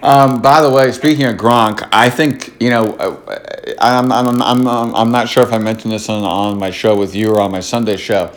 Um, 0.00 0.40
by 0.40 0.60
the 0.60 0.70
way, 0.70 0.92
speaking 0.92 1.26
of 1.26 1.36
Gronk, 1.36 1.88
I 1.92 2.10
think 2.10 2.54
you 2.60 2.70
know, 2.70 2.94
uh, 2.98 3.38
I'm, 3.80 4.12
I'm, 4.12 4.40
I'm, 4.42 4.94
I'm 4.94 5.10
not 5.10 5.28
sure 5.28 5.42
if 5.42 5.52
I 5.52 5.58
mentioned 5.58 5.92
this 5.92 6.08
on, 6.08 6.22
on 6.22 6.58
my 6.58 6.70
show 6.70 6.96
with 6.96 7.14
you 7.16 7.30
or 7.30 7.40
on 7.40 7.50
my 7.50 7.60
Sunday 7.60 7.96
show. 7.96 8.32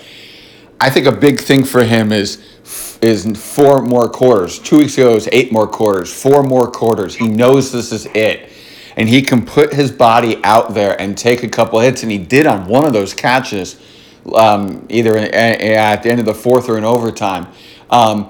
I 0.79 0.89
think 0.89 1.05
a 1.05 1.11
big 1.11 1.39
thing 1.39 1.63
for 1.63 1.83
him 1.83 2.11
is 2.11 2.41
is 3.01 3.25
four 3.37 3.81
more 3.81 4.09
quarters. 4.09 4.59
Two 4.59 4.77
weeks 4.77 4.97
ago, 4.97 5.11
it 5.11 5.15
was 5.15 5.29
eight 5.31 5.51
more 5.51 5.67
quarters. 5.67 6.13
Four 6.13 6.43
more 6.43 6.69
quarters. 6.69 7.15
He 7.15 7.27
knows 7.27 7.71
this 7.71 7.91
is 7.91 8.05
it, 8.13 8.51
and 8.95 9.09
he 9.09 9.21
can 9.21 9.45
put 9.45 9.73
his 9.73 9.91
body 9.91 10.39
out 10.43 10.73
there 10.73 10.99
and 11.01 11.17
take 11.17 11.43
a 11.43 11.49
couple 11.49 11.79
hits, 11.79 12.03
and 12.03 12.11
he 12.11 12.17
did 12.17 12.45
on 12.45 12.67
one 12.67 12.85
of 12.85 12.93
those 12.93 13.13
catches, 13.13 13.79
um, 14.35 14.85
either 14.89 15.17
at 15.17 16.03
the 16.03 16.09
end 16.09 16.19
of 16.19 16.25
the 16.25 16.33
fourth 16.33 16.69
or 16.69 16.77
in 16.77 16.83
overtime. 16.83 17.47
Um, 17.89 18.29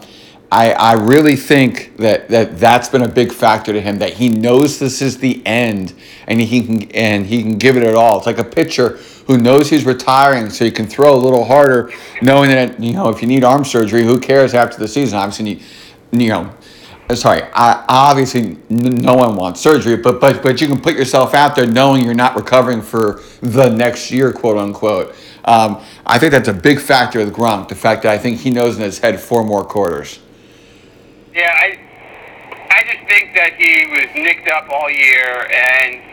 I, 0.51 0.71
I 0.73 0.93
really 0.93 1.37
think 1.37 1.95
that, 1.95 2.27
that 2.27 2.59
that's 2.59 2.89
been 2.89 3.03
a 3.03 3.07
big 3.07 3.31
factor 3.31 3.71
to 3.71 3.79
him 3.79 3.99
that 3.99 4.13
he 4.13 4.27
knows 4.27 4.79
this 4.79 5.01
is 5.01 5.17
the 5.17 5.41
end 5.45 5.93
and 6.27 6.41
he 6.41 6.65
can 6.65 6.91
and 6.91 7.25
he 7.25 7.41
can 7.41 7.57
give 7.57 7.77
it 7.77 7.83
at 7.83 7.95
all. 7.95 8.17
It's 8.17 8.25
like 8.25 8.37
a 8.37 8.43
pitcher 8.43 8.99
who 9.27 9.37
knows 9.37 9.69
he's 9.69 9.85
retiring 9.85 10.49
so 10.49 10.65
he 10.65 10.71
can 10.71 10.87
throw 10.87 11.15
a 11.15 11.17
little 11.17 11.45
harder, 11.45 11.93
knowing 12.21 12.49
that 12.49 12.77
you 12.81 12.91
know 12.91 13.07
if 13.07 13.21
you 13.21 13.29
need 13.29 13.45
arm 13.45 13.63
surgery, 13.63 14.03
who 14.03 14.19
cares 14.19 14.53
after 14.53 14.77
the 14.77 14.89
season? 14.89 15.19
Obviously, 15.19 15.51
you, 15.51 15.59
you 16.11 16.27
know, 16.27 16.53
sorry, 17.15 17.43
I, 17.53 17.85
obviously 17.87 18.57
no 18.69 19.13
one 19.15 19.37
wants 19.37 19.61
surgery, 19.61 19.95
but 19.95 20.19
but 20.19 20.43
but 20.43 20.59
you 20.59 20.67
can 20.67 20.81
put 20.81 20.95
yourself 20.95 21.33
out 21.33 21.55
there 21.55 21.65
knowing 21.65 22.03
you're 22.03 22.13
not 22.13 22.35
recovering 22.35 22.81
for 22.81 23.21
the 23.39 23.69
next 23.69 24.11
year, 24.11 24.33
quote 24.33 24.57
unquote. 24.57 25.15
Um, 25.45 25.81
I 26.05 26.19
think 26.19 26.33
that's 26.33 26.49
a 26.49 26.53
big 26.53 26.81
factor 26.81 27.19
with 27.19 27.33
Gronk. 27.33 27.69
The 27.69 27.75
fact 27.75 28.03
that 28.03 28.11
I 28.11 28.17
think 28.17 28.41
he 28.41 28.49
knows 28.49 28.75
in 28.75 28.83
his 28.83 28.99
head 28.99 29.17
four 29.17 29.45
more 29.45 29.63
quarters. 29.63 30.19
Yeah, 31.33 31.47
I 31.47 31.79
I 32.71 32.83
just 32.91 33.07
think 33.07 33.31
that 33.39 33.55
he 33.55 33.87
was 33.87 34.11
nicked 34.15 34.51
up 34.51 34.67
all 34.67 34.91
year, 34.91 35.47
and 35.47 36.03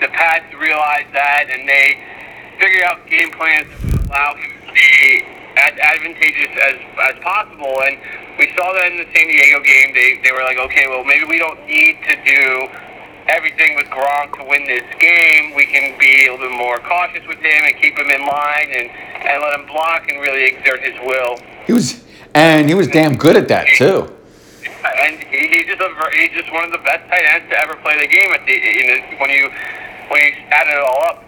the 0.00 0.08
Pats 0.12 0.52
realized 0.52 1.08
that, 1.16 1.48
and 1.48 1.64
they 1.64 1.96
figured 2.60 2.84
out 2.84 3.00
game 3.08 3.32
plans 3.32 3.64
to 3.64 3.96
allow 4.12 4.36
him 4.36 4.52
to 4.60 4.72
be 4.76 5.24
as 5.56 5.72
advantageous 5.72 6.52
as 6.52 6.76
as 7.00 7.16
possible. 7.24 7.80
And 7.88 7.96
we 8.36 8.52
saw 8.60 8.76
that 8.76 8.92
in 8.92 9.00
the 9.00 9.08
San 9.08 9.24
Diego 9.24 9.64
game. 9.64 9.96
They 9.96 10.20
they 10.20 10.32
were 10.36 10.44
like, 10.44 10.60
okay, 10.68 10.84
well 10.84 11.04
maybe 11.04 11.24
we 11.24 11.40
don't 11.40 11.64
need 11.64 11.96
to 12.04 12.14
do 12.28 12.68
everything 13.32 13.72
with 13.76 13.88
Gronk 13.88 14.36
to 14.36 14.44
win 14.44 14.68
this 14.68 14.84
game. 15.00 15.56
We 15.56 15.64
can 15.64 15.96
be 15.96 16.28
a 16.28 16.36
little 16.36 16.44
bit 16.44 16.56
more 16.60 16.76
cautious 16.84 17.24
with 17.24 17.40
him 17.40 17.60
and 17.64 17.72
keep 17.80 17.96
him 17.96 18.12
in 18.12 18.20
line 18.20 18.68
and 18.68 18.92
and 19.24 19.36
let 19.40 19.56
him 19.56 19.64
block 19.64 20.12
and 20.12 20.20
really 20.20 20.44
exert 20.44 20.84
his 20.84 21.00
will. 21.08 21.40
He 21.64 21.72
was 21.72 22.04
and 22.36 22.68
he 22.68 22.76
was 22.76 22.88
damn 22.88 23.16
good 23.16 23.36
at 23.36 23.48
that 23.48 23.64
too 23.72 24.12
and 24.98 25.22
he, 25.30 25.46
he's 25.48 25.66
just 25.66 25.80
a 25.80 25.90
he's 26.18 26.34
just 26.34 26.50
one 26.52 26.64
of 26.64 26.72
the 26.72 26.82
best 26.82 27.06
tight 27.08 27.24
ends 27.34 27.48
to 27.50 27.56
ever 27.60 27.76
play 27.76 27.98
the 28.00 28.10
game. 28.10 28.30
At 28.34 28.44
the 28.46 28.52
you 28.52 28.84
know, 28.86 28.98
when 29.22 29.30
you 29.30 29.50
when 30.10 30.18
you 30.26 30.32
add 30.50 30.66
it 30.66 30.78
all 30.82 31.02
up, 31.06 31.24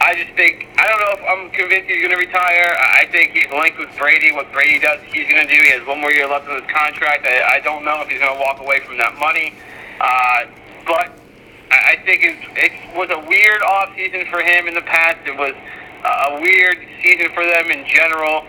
I 0.00 0.14
just 0.16 0.32
think 0.32 0.66
I 0.78 0.88
don't 0.88 1.00
know 1.04 1.14
if 1.20 1.22
I'm 1.28 1.50
convinced 1.52 1.90
he's 1.90 2.00
going 2.00 2.16
to 2.16 2.22
retire. 2.22 2.72
I 2.78 3.04
think 3.12 3.36
he's 3.36 3.50
linked 3.52 3.78
with 3.78 3.92
Brady. 3.98 4.32
What 4.32 4.50
Brady 4.52 4.78
does, 4.78 5.00
he's 5.12 5.28
going 5.28 5.44
to 5.44 5.50
do. 5.50 5.60
He 5.60 5.70
has 5.76 5.86
one 5.86 6.00
more 6.00 6.12
year 6.12 6.28
left 6.28 6.48
on 6.48 6.56
his 6.56 6.70
contract. 6.72 7.26
I, 7.28 7.56
I 7.56 7.60
don't 7.60 7.84
know 7.84 8.00
if 8.00 8.08
he's 8.08 8.20
going 8.20 8.32
to 8.32 8.40
walk 8.40 8.60
away 8.60 8.80
from 8.80 8.96
that 8.96 9.18
money, 9.20 9.52
uh, 10.00 10.48
but 10.86 11.12
I, 11.68 11.92
I 11.92 12.02
think 12.08 12.24
it, 12.24 12.36
it 12.56 12.72
was 12.96 13.12
a 13.12 13.20
weird 13.28 13.60
off 13.62 13.92
season 13.94 14.24
for 14.32 14.40
him 14.40 14.68
in 14.68 14.74
the 14.74 14.86
past. 14.88 15.20
It 15.28 15.36
was 15.36 15.52
a 16.00 16.40
weird 16.40 16.80
season 17.04 17.28
for 17.36 17.44
them 17.44 17.68
in 17.68 17.84
general 17.84 18.48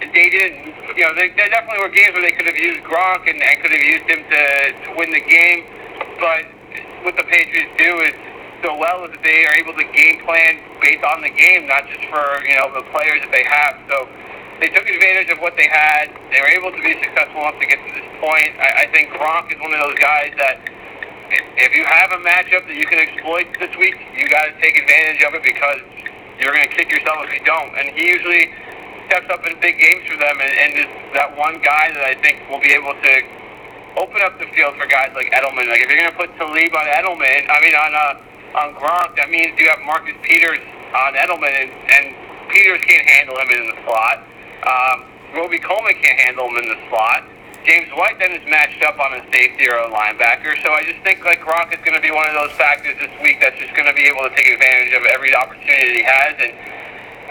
they 0.00 0.28
didn't, 0.28 0.76
you 0.96 1.04
know, 1.04 1.14
there 1.16 1.32
definitely 1.32 1.80
were 1.80 1.92
games 1.92 2.12
where 2.12 2.24
they 2.24 2.36
could 2.36 2.46
have 2.46 2.58
used 2.58 2.84
Gronk 2.84 3.24
and, 3.28 3.40
and 3.40 3.54
could 3.64 3.72
have 3.72 3.86
used 3.86 4.04
him 4.04 4.20
to, 4.28 4.42
to 4.84 4.88
win 4.96 5.08
the 5.12 5.24
game. 5.24 5.64
But 6.20 6.44
what 7.04 7.16
the 7.16 7.24
Patriots 7.24 7.72
do 7.80 7.90
is 8.04 8.16
so 8.64 8.76
well 8.76 9.04
is 9.04 9.12
that 9.12 9.24
they 9.24 9.44
are 9.48 9.56
able 9.56 9.72
to 9.76 9.84
game 9.92 10.20
plan 10.24 10.60
based 10.80 11.04
on 11.04 11.20
the 11.24 11.32
game, 11.32 11.68
not 11.68 11.88
just 11.88 12.04
for 12.12 12.24
you 12.44 12.56
know 12.60 12.72
the 12.72 12.84
players 12.92 13.20
that 13.24 13.32
they 13.32 13.44
have. 13.44 13.80
So 13.88 14.08
they 14.60 14.68
took 14.72 14.84
advantage 14.88 15.32
of 15.32 15.40
what 15.40 15.56
they 15.56 15.68
had. 15.68 16.12
They 16.32 16.40
were 16.40 16.52
able 16.52 16.72
to 16.72 16.82
be 16.84 16.96
successful 17.00 17.44
enough 17.44 17.60
to 17.60 17.66
get 17.68 17.80
to 17.80 17.90
this 17.92 18.08
point. 18.20 18.52
I, 18.60 18.84
I 18.84 18.92
think 18.92 19.12
Gronk 19.16 19.52
is 19.52 19.60
one 19.60 19.72
of 19.72 19.80
those 19.80 19.96
guys 20.00 20.32
that 20.40 20.60
if 21.30 21.74
you 21.74 21.84
have 21.84 22.12
a 22.12 22.20
matchup 22.22 22.68
that 22.68 22.76
you 22.76 22.86
can 22.86 23.00
exploit 23.00 23.48
this 23.58 23.72
week, 23.76 23.96
you 24.14 24.28
got 24.28 24.46
to 24.46 24.54
take 24.60 24.78
advantage 24.78 25.20
of 25.24 25.34
it 25.34 25.42
because 25.42 25.80
you're 26.38 26.52
going 26.52 26.68
to 26.68 26.74
kick 26.76 26.92
yourself 26.92 27.26
if 27.28 27.32
you 27.34 27.44
don't. 27.44 27.72
And 27.76 27.90
he 27.96 28.08
usually 28.08 28.52
steps 29.06 29.28
up 29.30 29.46
in 29.46 29.58
big 29.60 29.78
games 29.78 30.04
for 30.06 30.18
them, 30.18 30.36
and, 30.42 30.52
and 30.52 30.70
is 30.86 30.90
that 31.14 31.34
one 31.38 31.58
guy 31.62 31.90
that 31.94 32.04
I 32.04 32.14
think 32.20 32.42
will 32.50 32.62
be 32.62 32.74
able 32.74 32.94
to 32.94 33.12
open 33.96 34.20
up 34.22 34.36
the 34.38 34.46
field 34.52 34.76
for 34.76 34.86
guys 34.86 35.10
like 35.16 35.32
Edelman. 35.32 35.66
Like 35.72 35.80
if 35.80 35.88
you're 35.88 36.00
going 36.00 36.12
to 36.12 36.20
put 36.20 36.30
Talib 36.36 36.72
on 36.74 36.86
Edelman, 36.90 37.48
I 37.48 37.56
mean 37.64 37.76
on 37.76 37.90
uh, 37.94 38.58
on 38.60 38.68
Gronk, 38.76 39.16
that 39.16 39.28
means 39.28 39.56
you 39.60 39.68
have 39.68 39.80
Marcus 39.84 40.16
Peters 40.22 40.60
on 40.92 41.12
Edelman, 41.16 41.52
and, 41.52 41.70
and 41.72 42.04
Peters 42.48 42.80
can't 42.84 43.08
handle 43.08 43.36
him 43.36 43.50
in 43.52 43.62
the 43.68 43.76
slot. 43.84 44.24
Um, 44.64 44.96
Robey 45.36 45.58
Coleman 45.60 45.92
can't 46.00 46.20
handle 46.20 46.48
him 46.48 46.64
in 46.64 46.68
the 46.72 46.80
slot. 46.88 47.24
James 47.66 47.90
White 47.98 48.14
then 48.22 48.30
is 48.30 48.46
matched 48.46 48.78
up 48.86 48.94
on 49.02 49.18
a 49.18 49.22
safety 49.34 49.66
or 49.66 49.74
a 49.74 49.90
linebacker. 49.90 50.54
So 50.62 50.70
I 50.70 50.86
just 50.86 51.02
think 51.02 51.26
like 51.26 51.42
Gronk 51.42 51.74
is 51.74 51.82
going 51.82 51.98
to 51.98 52.00
be 52.00 52.14
one 52.14 52.24
of 52.30 52.34
those 52.38 52.54
factors 52.54 52.94
this 53.02 53.10
week 53.20 53.42
that's 53.42 53.58
just 53.58 53.74
going 53.74 53.90
to 53.90 53.96
be 53.98 54.06
able 54.06 54.22
to 54.22 54.30
take 54.38 54.46
advantage 54.46 54.94
of 54.94 55.02
every 55.10 55.34
opportunity 55.34 55.98
he 55.98 56.06
has 56.06 56.38
and 56.38 56.54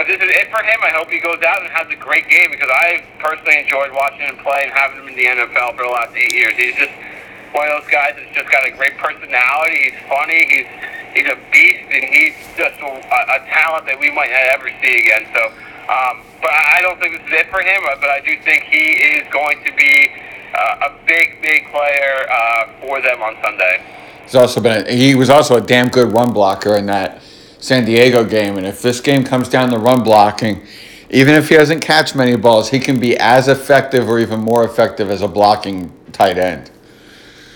this 0.04 0.20
is 0.20 0.28
it 0.28 0.52
for 0.52 0.60
him, 0.60 0.80
I 0.84 0.92
hope 0.92 1.08
he 1.08 1.24
goes 1.24 1.40
out 1.48 1.64
and 1.64 1.72
has 1.72 1.88
a 1.88 1.96
great 1.96 2.28
game 2.28 2.52
because 2.52 2.68
I 2.68 3.00
personally 3.24 3.64
enjoyed 3.64 3.96
watching 3.96 4.28
him 4.28 4.36
play 4.44 4.68
and 4.68 4.72
having 4.76 5.00
him 5.00 5.08
in 5.08 5.16
the 5.16 5.28
NFL 5.32 5.80
for 5.80 5.88
the 5.88 5.94
last 5.96 6.12
eight 6.12 6.36
years. 6.36 6.52
He's 6.60 6.76
just 6.76 6.92
one 7.56 7.72
of 7.72 7.80
those 7.80 7.88
guys 7.88 8.20
that's 8.20 8.36
just 8.36 8.52
got 8.52 8.68
a 8.68 8.72
great 8.76 9.00
personality. 9.00 9.88
He's 9.88 10.00
funny. 10.12 10.44
He's 10.52 10.68
he's 11.16 11.30
a 11.32 11.40
beast, 11.48 11.88
and 11.88 12.04
he's 12.12 12.36
just 12.60 12.76
a, 12.84 12.92
a 12.92 13.40
talent 13.48 13.88
that 13.88 13.96
we 13.96 14.12
might 14.12 14.28
not 14.36 14.60
ever 14.60 14.68
see 14.84 15.08
again. 15.08 15.24
So, 15.32 15.42
um, 15.88 16.28
but 16.44 16.52
I 16.52 16.84
don't 16.84 17.00
think 17.00 17.16
this 17.16 17.26
is 17.32 17.34
it 17.40 17.48
for 17.48 17.64
him. 17.64 17.80
But 18.04 18.12
I 18.12 18.20
do 18.20 18.36
think 18.44 18.68
he 18.68 19.00
is 19.16 19.24
going 19.32 19.64
to 19.64 19.72
be 19.80 20.12
uh, 20.52 20.92
a 20.92 21.06
big, 21.08 21.40
big 21.42 21.72
player 21.72 22.28
uh, 22.28 22.68
for 22.84 23.00
them 23.00 23.24
on 23.24 23.40
Sunday. 23.40 23.80
He's 24.24 24.36
also 24.36 24.60
been 24.60 24.86
a, 24.86 24.92
he 24.92 25.16
was 25.16 25.30
also 25.30 25.56
a 25.56 25.62
damn 25.62 25.88
good 25.88 26.12
run 26.12 26.34
blocker 26.34 26.76
in 26.76 26.86
that 26.88 27.22
San 27.60 27.86
Diego 27.86 28.24
game. 28.24 28.58
And 28.58 28.66
if 28.66 28.82
this 28.82 29.02
game 29.02 29.24
comes 29.24 29.50
down 29.50 29.70
to 29.70 29.78
run 29.78 30.04
blocking, 30.04 30.66
even 31.10 31.36
if 31.36 31.50
he 31.50 31.56
doesn't 31.56 31.82
catch 31.82 32.16
many 32.16 32.36
balls, 32.36 32.70
he 32.70 32.80
can 32.80 33.00
be 33.00 33.18
as 33.18 33.48
effective 33.48 34.10
or 34.10 34.20
even 34.20 34.40
more 34.40 34.66
effective 34.66 35.10
as 35.10 35.22
a 35.22 35.28
blocking 35.28 35.92
tight 36.12 36.38
end. 36.38 36.72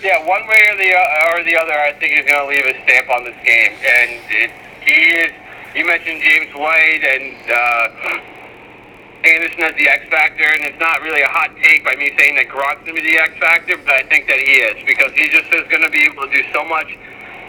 Yeah, 0.02 0.20
one 0.26 0.48
way 0.48 0.64
or 0.72 0.78
the 0.78 0.96
or 1.36 1.44
the 1.44 1.58
other, 1.58 1.74
I 1.74 1.92
think 2.00 2.14
he's 2.16 2.26
going 2.26 2.40
to 2.40 2.48
leave 2.48 2.66
a 2.66 2.84
stamp 2.84 3.10
on 3.10 3.26
this 3.26 3.36
game. 3.44 3.74
And 3.74 4.12
it, 4.32 4.52
he 4.82 4.98
is. 5.20 5.32
You 5.76 5.86
mentioned 5.86 6.22
James 6.22 6.56
White 6.56 7.04
and 7.04 7.36
uh, 7.52 8.20
Anderson 9.28 9.62
as 9.68 9.76
the 9.76 9.90
X 9.90 10.08
factor, 10.10 10.48
and 10.48 10.66
it's 10.66 10.80
not 10.80 11.02
really 11.02 11.22
a 11.22 11.28
hot 11.28 11.52
take 11.62 11.84
by 11.84 11.96
me 11.96 12.10
saying 12.18 12.36
that 12.36 12.48
Gronk's 12.48 12.82
going 12.88 12.96
to 12.96 13.02
be 13.04 13.12
the 13.12 13.20
X 13.20 13.38
factor, 13.38 13.78
but 13.78 13.94
I 13.94 14.04
think 14.08 14.28
that 14.28 14.40
he 14.40 14.64
is 14.64 14.80
because 14.88 15.12
he 15.14 15.28
just 15.30 15.52
is 15.52 15.68
going 15.68 15.84
to 15.84 15.92
be 15.92 16.08
able 16.08 16.26
to 16.26 16.32
do 16.32 16.44
so 16.54 16.64
much 16.64 16.88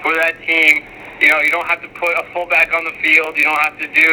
for 0.02 0.12
that 0.18 0.34
team 0.42 0.82
you 1.20 1.28
know, 1.28 1.40
you 1.44 1.52
don't 1.52 1.68
have 1.68 1.84
to 1.84 1.88
put 2.00 2.16
a 2.16 2.24
fullback 2.32 2.72
on 2.72 2.84
the 2.84 2.96
field. 3.04 3.36
You 3.36 3.44
don't 3.44 3.60
have 3.60 3.76
to 3.76 3.88
do, 3.92 4.10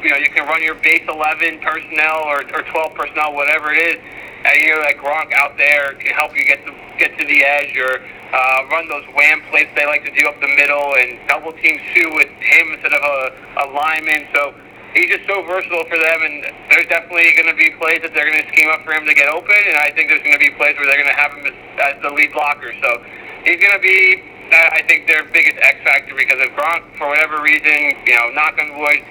you 0.00 0.10
know, 0.10 0.16
you 0.16 0.32
can 0.32 0.48
run 0.48 0.64
your 0.64 0.74
base 0.80 1.04
11 1.04 1.60
personnel 1.60 2.24
or, 2.24 2.40
or 2.56 2.64
12 2.64 2.96
personnel, 2.96 3.36
whatever 3.36 3.72
it 3.76 3.92
is. 3.92 4.00
And 4.00 4.54
you 4.64 4.72
know, 4.72 4.80
like 4.80 4.96
Gronk 4.96 5.36
out 5.36 5.58
there 5.58 5.92
can 6.00 6.14
help 6.16 6.32
you 6.32 6.44
get 6.48 6.64
to 6.64 6.72
get 6.96 7.12
to 7.18 7.24
the 7.28 7.44
edge 7.44 7.76
or 7.76 8.00
uh, 8.32 8.64
run 8.72 8.88
those 8.88 9.04
wham 9.12 9.42
plays 9.50 9.68
they 9.76 9.84
like 9.84 10.04
to 10.04 10.14
do 10.16 10.24
up 10.24 10.40
the 10.40 10.48
middle 10.56 10.96
and 10.96 11.20
double 11.28 11.52
team 11.52 11.76
Suh 11.92 12.08
with 12.14 12.30
him 12.40 12.72
instead 12.72 12.94
of 12.94 13.02
a, 13.04 13.20
a 13.60 13.64
lineman. 13.74 14.24
So 14.32 14.54
he's 14.94 15.12
just 15.12 15.28
so 15.28 15.44
versatile 15.44 15.84
for 15.90 15.98
them, 15.98 16.18
and 16.24 16.46
there's 16.72 16.88
definitely 16.88 17.36
going 17.36 17.52
to 17.52 17.58
be 17.58 17.74
plays 17.76 18.00
that 18.00 18.16
they're 18.16 18.24
going 18.24 18.40
to 18.40 18.48
scheme 18.48 18.70
up 18.72 18.80
for 18.80 18.96
him 18.96 19.04
to 19.04 19.12
get 19.12 19.28
open, 19.28 19.60
and 19.68 19.76
I 19.76 19.92
think 19.92 20.08
there's 20.08 20.24
going 20.24 20.38
to 20.38 20.40
be 20.40 20.54
plays 20.56 20.72
where 20.80 20.88
they're 20.88 21.00
going 21.00 21.12
to 21.12 21.20
have 21.20 21.36
him 21.36 21.44
as, 21.44 21.56
as 21.82 21.94
the 22.00 22.10
lead 22.14 22.32
blocker. 22.32 22.72
So 22.80 23.04
he's 23.44 23.60
going 23.60 23.76
to 23.76 23.84
be 23.84 24.24
I 24.52 24.82
think 24.86 25.06
their 25.06 25.24
biggest 25.24 25.58
X 25.58 25.82
factor 25.84 26.14
because 26.14 26.38
if 26.40 26.50
Gronk, 26.54 26.96
for 26.96 27.08
whatever 27.08 27.42
reason, 27.42 27.96
you 28.06 28.14
know, 28.16 28.30
knock 28.30 28.58
on 28.58 28.78
wood, 28.78 29.02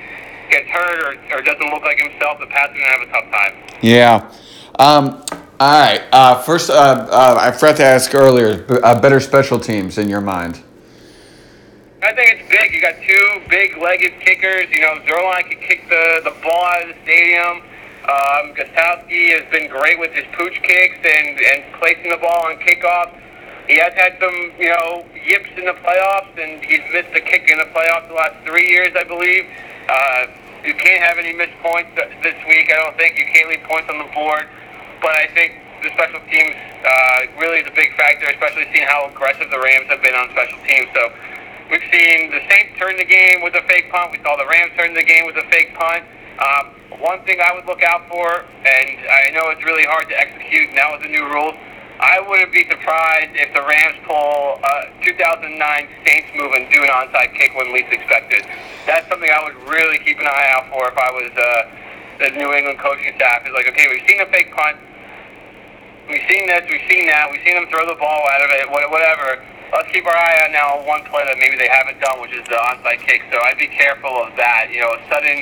gets 0.49 0.69
hurt 0.69 0.99
or, 1.03 1.37
or 1.37 1.41
doesn't 1.41 1.69
look 1.71 1.83
like 1.83 1.99
himself, 1.99 2.39
the 2.39 2.47
Pats 2.47 2.71
are 2.71 2.73
going 2.73 2.85
to 2.85 2.91
have 2.91 3.01
a 3.01 3.11
tough 3.11 3.31
time. 3.31 3.53
Yeah. 3.81 4.31
Um, 4.79 5.25
all 5.59 5.81
right. 5.81 6.03
Uh, 6.11 6.41
first, 6.41 6.69
uh, 6.69 6.73
uh, 7.09 7.37
I 7.39 7.51
forgot 7.51 7.77
to 7.77 7.83
ask 7.85 8.13
earlier, 8.13 8.65
uh, 8.83 8.99
better 8.99 9.19
special 9.19 9.59
teams 9.59 9.97
in 9.97 10.09
your 10.09 10.21
mind? 10.21 10.61
I 12.03 12.13
think 12.13 12.39
it's 12.39 12.49
big. 12.49 12.73
You 12.73 12.81
got 12.81 12.95
two 13.01 13.49
big-legged 13.49 14.19
kickers. 14.21 14.69
You 14.69 14.81
know, 14.81 14.99
Zuerlein 15.07 15.49
can 15.49 15.59
kick 15.59 15.89
the, 15.89 16.21
the 16.23 16.35
ball 16.43 16.63
out 16.65 16.83
of 16.83 16.95
the 16.95 17.01
stadium. 17.03 17.63
Um, 18.05 18.53
Gostkowski 18.53 19.33
has 19.33 19.49
been 19.49 19.69
great 19.71 19.97
with 19.97 20.11
his 20.11 20.25
pooch 20.37 20.61
kicks 20.61 20.97
and, 21.01 21.39
and 21.39 21.73
placing 21.79 22.11
the 22.11 22.17
ball 22.17 22.45
on 22.45 22.57
kickoff. 22.57 23.17
He 23.67 23.77
has 23.81 23.93
had 23.93 24.17
some, 24.21 24.35
you 24.59 24.69
know, 24.69 25.05
yips 25.13 25.49
in 25.57 25.65
the 25.65 25.77
playoffs, 25.81 26.33
and 26.37 26.63
he's 26.63 26.85
missed 26.93 27.13
a 27.15 27.21
kick 27.21 27.49
in 27.49 27.57
the 27.57 27.69
playoffs 27.73 28.07
the 28.07 28.13
last 28.13 28.37
three 28.45 28.69
years, 28.69 28.93
I 28.95 29.03
believe. 29.03 29.45
Uh, 29.89 30.27
you 30.65 30.73
can't 30.73 31.01
have 31.01 31.17
any 31.17 31.33
missed 31.33 31.57
points 31.61 31.93
this 32.21 32.37
week. 32.49 32.73
I 32.73 32.77
don't 32.81 32.97
think 32.97 33.17
you 33.17 33.25
can't 33.25 33.49
leave 33.49 33.61
points 33.69 33.89
on 33.89 33.97
the 33.97 34.09
board, 34.13 34.49
but 35.01 35.13
I 35.13 35.29
think 35.33 35.61
the 35.85 35.93
special 35.93 36.21
teams 36.29 36.57
uh, 36.81 37.29
really 37.37 37.61
is 37.61 37.67
a 37.69 37.75
big 37.77 37.93
factor, 37.93 38.25
especially 38.29 38.65
seeing 38.73 38.89
how 38.89 39.05
aggressive 39.09 39.49
the 39.49 39.61
Rams 39.61 39.85
have 39.93 40.01
been 40.01 40.17
on 40.17 40.29
special 40.33 40.57
teams. 40.65 40.89
So 40.93 41.13
we've 41.69 41.85
seen 41.93 42.33
the 42.33 42.41
Saints 42.49 42.77
turn 42.81 42.97
the 42.97 43.05
game 43.05 43.45
with 43.45 43.53
a 43.53 43.61
fake 43.69 43.93
punt. 43.93 44.09
We 44.13 44.21
saw 44.25 44.37
the 44.37 44.49
Rams 44.49 44.73
turn 44.77 44.93
the 44.93 45.05
game 45.05 45.25
with 45.25 45.37
a 45.37 45.45
fake 45.53 45.77
punt. 45.77 46.05
Um, 46.41 46.65
one 47.01 47.21
thing 47.23 47.39
I 47.41 47.53
would 47.53 47.65
look 47.65 47.83
out 47.83 48.09
for, 48.09 48.45
and 48.65 48.89
I 49.05 49.29
know 49.37 49.53
it's 49.53 49.63
really 49.63 49.85
hard 49.85 50.09
to 50.09 50.15
execute 50.17 50.73
now 50.73 50.93
with 50.93 51.01
the 51.05 51.11
new 51.13 51.25
rules, 51.29 51.55
I 52.05 52.21
wouldn't 52.21 52.53
be 52.53 52.61
surprised 52.69 53.33
if 53.33 53.49
the 53.57 53.65
Rams 53.65 53.97
pull 54.05 54.61
a 54.61 54.93
2009 55.01 55.57
Saints 56.05 56.29
move 56.37 56.53
and 56.53 56.69
do 56.69 56.77
an 56.85 56.93
onside 56.93 57.33
kick 57.33 57.57
when 57.57 57.73
least 57.73 57.89
expected. 57.89 58.45
That's 58.85 59.09
something 59.09 59.25
I 59.25 59.41
would 59.41 59.57
really 59.65 59.97
keep 60.05 60.21
an 60.21 60.29
eye 60.29 60.53
out 60.53 60.69
for 60.69 60.85
if 60.85 60.93
I 60.93 61.09
was 61.09 61.33
uh, 61.33 61.49
the 62.21 62.29
New 62.37 62.53
England 62.53 62.77
coaching 62.77 63.09
staff. 63.17 63.41
Is 63.49 63.57
like, 63.57 63.65
okay, 63.73 63.89
we've 63.89 64.05
seen 64.05 64.21
a 64.21 64.29
fake 64.29 64.53
punt, 64.53 64.77
we've 66.05 66.21
seen 66.29 66.45
this, 66.45 66.69
we've 66.69 66.85
seen 66.85 67.09
that, 67.09 67.25
we've 67.33 67.41
seen 67.41 67.57
them 67.57 67.65
throw 67.73 67.89
the 67.89 67.97
ball 67.97 68.21
out 68.37 68.41
of 68.45 68.53
it, 68.53 68.69
whatever. 68.69 69.41
Let's 69.73 69.89
keep 69.89 70.05
our 70.05 70.13
eye 70.13 70.45
on 70.45 70.53
now 70.53 70.85
one 70.85 71.01
play 71.09 71.25
that 71.25 71.41
maybe 71.41 71.57
they 71.57 71.73
haven't 71.73 71.97
done, 71.97 72.21
which 72.21 72.37
is 72.37 72.45
the 72.45 72.61
onside 72.69 73.01
kick. 73.01 73.25
So 73.33 73.41
I'd 73.49 73.57
be 73.57 73.67
careful 73.67 74.13
of 74.13 74.29
that. 74.37 74.69
You 74.69 74.85
know, 74.85 74.93
a 74.93 75.01
sudden 75.09 75.41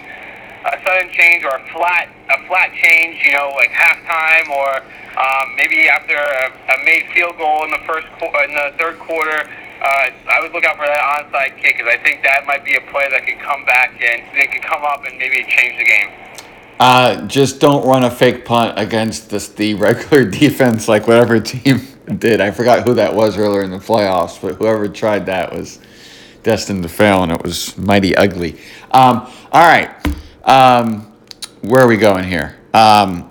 a 0.66 0.80
sudden 0.84 1.12
change 1.12 1.44
or 1.44 1.56
a 1.56 1.64
flat 1.72 2.10
a 2.30 2.48
flat 2.48 2.72
change, 2.72 3.20
you 3.26 3.34
know, 3.34 3.52
like 3.56 3.70
halftime 3.70 4.48
or 4.50 4.80
um, 5.20 5.56
maybe 5.56 5.88
after 5.90 6.16
a, 6.16 6.46
a 6.50 6.86
made 6.86 7.06
field 7.14 7.38
goal 7.38 7.64
in 7.66 7.72
the 7.72 7.84
first 7.86 8.08
in 8.48 8.54
the 8.56 8.74
third 8.78 8.98
quarter. 9.00 9.44
Uh, 9.84 10.10
I 10.32 10.40
would 10.42 10.54
look 10.54 10.64
out 10.64 10.78
for 10.78 10.88
that 10.88 11.04
onside 11.20 11.62
kick 11.62 11.76
because 11.78 11.92
I 11.92 12.02
think 12.02 12.24
that 12.24 12.46
might 12.48 12.64
be 12.64 12.76
a 12.76 12.82
play 12.92 13.04
that 13.12 13.26
could 13.28 13.40
come 13.40 13.66
back 13.66 13.92
and 13.92 14.24
they 14.34 14.48
could 14.48 14.64
come 14.64 14.82
up 14.84 15.04
and 15.04 15.18
maybe 15.18 15.44
change 15.44 15.78
the 15.78 15.84
game. 15.84 16.24
Uh, 16.80 17.28
just 17.28 17.60
don't 17.60 17.86
run 17.86 18.04
a 18.04 18.12
fake 18.12 18.46
punt 18.46 18.80
against 18.80 19.30
this, 19.30 19.50
the 19.50 19.74
regular 19.74 20.24
defense 20.30 20.88
like 20.88 21.08
whatever 21.08 21.40
team 21.40 21.82
did. 22.18 22.42
I 22.42 22.52
forgot 22.52 22.84
who 22.84 22.94
that 22.96 23.14
was 23.14 23.38
earlier 23.38 23.64
in 23.64 23.72
the 23.72 23.78
playoffs, 23.78 24.42
but 24.42 24.56
whoever 24.56 24.88
tried 24.88 25.26
that 25.28 25.54
was 25.54 25.80
destined 26.44 26.84
to 26.84 26.90
fail, 26.90 27.24
and 27.24 27.32
it 27.32 27.42
was 27.42 27.78
mighty 27.78 28.16
ugly. 28.16 28.60
Um, 28.92 29.32
all 29.52 29.68
right. 29.68 30.03
Um, 30.44 31.14
where 31.62 31.82
are 31.82 31.88
we 31.88 31.98
going 31.98 32.26
here? 32.26 32.58
Um, 32.74 33.30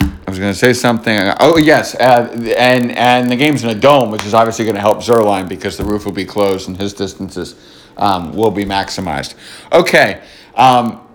I 0.00 0.30
was 0.30 0.38
going 0.38 0.52
to 0.52 0.58
say 0.58 0.72
something. 0.72 1.16
Oh 1.40 1.58
yes, 1.58 1.94
uh, 1.94 2.28
and 2.56 2.92
and 2.92 3.30
the 3.30 3.36
game's 3.36 3.62
in 3.62 3.70
a 3.70 3.74
dome, 3.74 4.10
which 4.10 4.24
is 4.24 4.34
obviously 4.34 4.64
going 4.64 4.74
to 4.74 4.80
help 4.80 4.98
Zuerlein 4.98 5.48
because 5.48 5.76
the 5.76 5.84
roof 5.84 6.04
will 6.04 6.12
be 6.12 6.24
closed 6.24 6.68
and 6.68 6.76
his 6.76 6.94
distances 6.94 7.54
um, 7.96 8.32
will 8.34 8.50
be 8.50 8.64
maximized. 8.64 9.34
Okay, 9.72 10.22
um, 10.54 11.06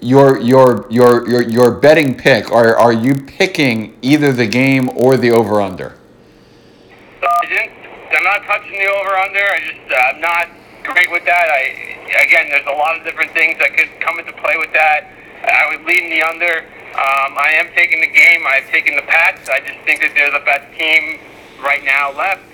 your 0.00 0.40
your 0.40 0.86
your 0.90 1.28
your 1.28 1.42
your 1.42 1.70
betting 1.70 2.14
pick. 2.16 2.50
Are 2.50 2.76
are 2.76 2.92
you 2.92 3.14
picking 3.14 3.96
either 4.02 4.32
the 4.32 4.46
game 4.46 4.90
or 4.96 5.16
the 5.16 5.30
over 5.30 5.60
under? 5.60 5.96
I'm 8.16 8.24
not 8.24 8.46
touching 8.46 8.72
the 8.72 8.88
over 8.88 9.12
under. 9.18 9.44
I 9.44 9.58
just 9.60 9.92
uh, 9.92 9.96
I'm 9.96 10.20
not 10.20 10.48
great 10.82 11.10
with 11.10 11.24
that. 11.26 11.46
I 11.46 11.96
again, 12.24 12.48
there's 12.48 12.66
a 12.66 12.76
lot 12.78 12.96
of 12.96 13.04
different 13.04 13.30
things 13.32 13.58
that 13.58 13.76
could 13.76 13.88
come 14.00 14.18
into 14.18 14.32
play 14.32 14.54
with 14.56 14.65
that. 14.76 15.08
I 15.40 15.72
would 15.72 15.88
lead 15.88 16.04
in 16.04 16.10
the 16.12 16.22
under. 16.22 16.68
Um, 16.96 17.36
I 17.36 17.56
am 17.56 17.72
taking 17.72 18.00
the 18.00 18.12
game. 18.12 18.44
I've 18.44 18.68
taken 18.68 18.96
the 18.96 19.04
Pats. 19.08 19.48
I 19.48 19.60
just 19.64 19.80
think 19.88 20.00
that 20.04 20.12
they're 20.12 20.32
the 20.32 20.44
best 20.44 20.68
team 20.76 21.20
right 21.64 21.84
now 21.84 22.12
left. 22.12 22.44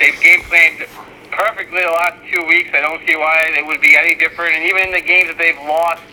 They've 0.00 0.16
game 0.20 0.44
planned 0.48 0.88
perfectly 1.30 1.80
the 1.80 1.96
last 1.96 2.20
two 2.32 2.44
weeks. 2.48 2.70
I 2.72 2.80
don't 2.80 3.00
see 3.04 3.16
why 3.16 3.52
they 3.52 3.62
would 3.62 3.80
be 3.80 3.96
any 3.96 4.14
different. 4.16 4.56
And 4.56 4.64
even 4.64 4.88
in 4.88 4.92
the 4.92 5.04
games 5.04 5.28
that 5.28 5.36
they've 5.36 5.60
lost, 5.68 6.04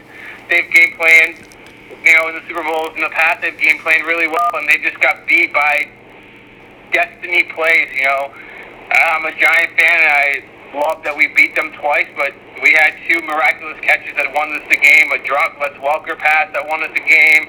they've 0.49 0.67
game 0.71 0.95
planned. 0.99 1.47
You 2.03 2.13
know, 2.17 2.29
in 2.29 2.35
the 2.35 2.45
Super 2.47 2.63
Bowls 2.63 2.93
in 2.95 3.01
the 3.01 3.13
past, 3.13 3.41
they've 3.41 3.57
game 3.57 3.79
planned 3.79 4.05
really 4.05 4.27
well, 4.27 4.53
and 4.55 4.67
they 4.67 4.77
just 4.77 4.99
got 5.01 5.27
beat 5.27 5.53
by 5.53 5.89
destiny 6.91 7.43
plays. 7.53 7.89
You 7.93 8.05
know, 8.05 8.33
I'm 8.91 9.25
a 9.25 9.33
Giant 9.35 9.71
fan, 9.77 9.97
and 9.99 10.11
I 10.11 10.25
love 10.73 11.03
that 11.03 11.15
we 11.15 11.27
beat 11.33 11.55
them 11.55 11.71
twice, 11.79 12.07
but 12.15 12.33
we 12.61 12.71
had 12.73 12.95
two 13.07 13.19
miraculous 13.25 13.79
catches 13.81 14.15
that 14.15 14.31
won 14.33 14.51
us 14.55 14.63
the 14.69 14.77
game. 14.77 15.11
A 15.11 15.19
drop, 15.23 15.59
Wes 15.59 15.75
Welker 15.79 16.17
pass 16.17 16.51
that 16.53 16.63
won 16.67 16.83
us 16.83 16.91
the 16.93 17.03
game. 17.03 17.43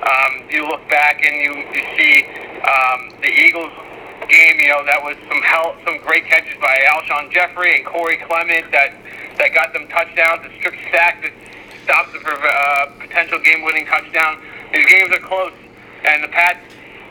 Um, 0.00 0.48
you 0.48 0.64
look 0.68 0.84
back 0.88 1.20
and 1.20 1.34
you, 1.44 1.52
you 1.72 1.84
see 1.96 2.24
um, 2.64 3.12
the 3.20 3.28
Eagles 3.28 3.72
game. 4.28 4.60
You 4.60 4.68
know 4.72 4.84
that 4.84 5.00
was 5.00 5.16
some 5.28 5.40
hell, 5.42 5.76
some 5.84 5.98
great 6.04 6.24
catches 6.26 6.56
by 6.60 6.72
Alshon 6.92 7.32
Jeffery 7.32 7.76
and 7.76 7.84
Corey 7.86 8.16
Clement 8.24 8.70
that 8.72 8.96
that 9.38 9.54
got 9.54 9.72
them 9.72 9.88
touchdowns. 9.88 10.44
A 10.44 10.50
strip 10.60 10.76
sack 10.92 11.20
that 11.24 11.32
stops 11.84 12.12
the 12.12 12.20
uh, 12.20 12.92
potential 13.00 13.40
game-winning 13.40 13.86
touchdown. 13.86 14.38
These 14.72 14.86
games 14.86 15.10
are 15.10 15.24
close, 15.24 15.56
and 16.04 16.22
the 16.22 16.28
Pats 16.28 16.60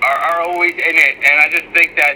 are, 0.03 0.17
are 0.17 0.41
always 0.47 0.73
in 0.73 0.95
it. 0.95 1.15
And 1.19 1.35
I 1.41 1.49
just 1.49 1.67
think 1.73 1.97
that 1.97 2.15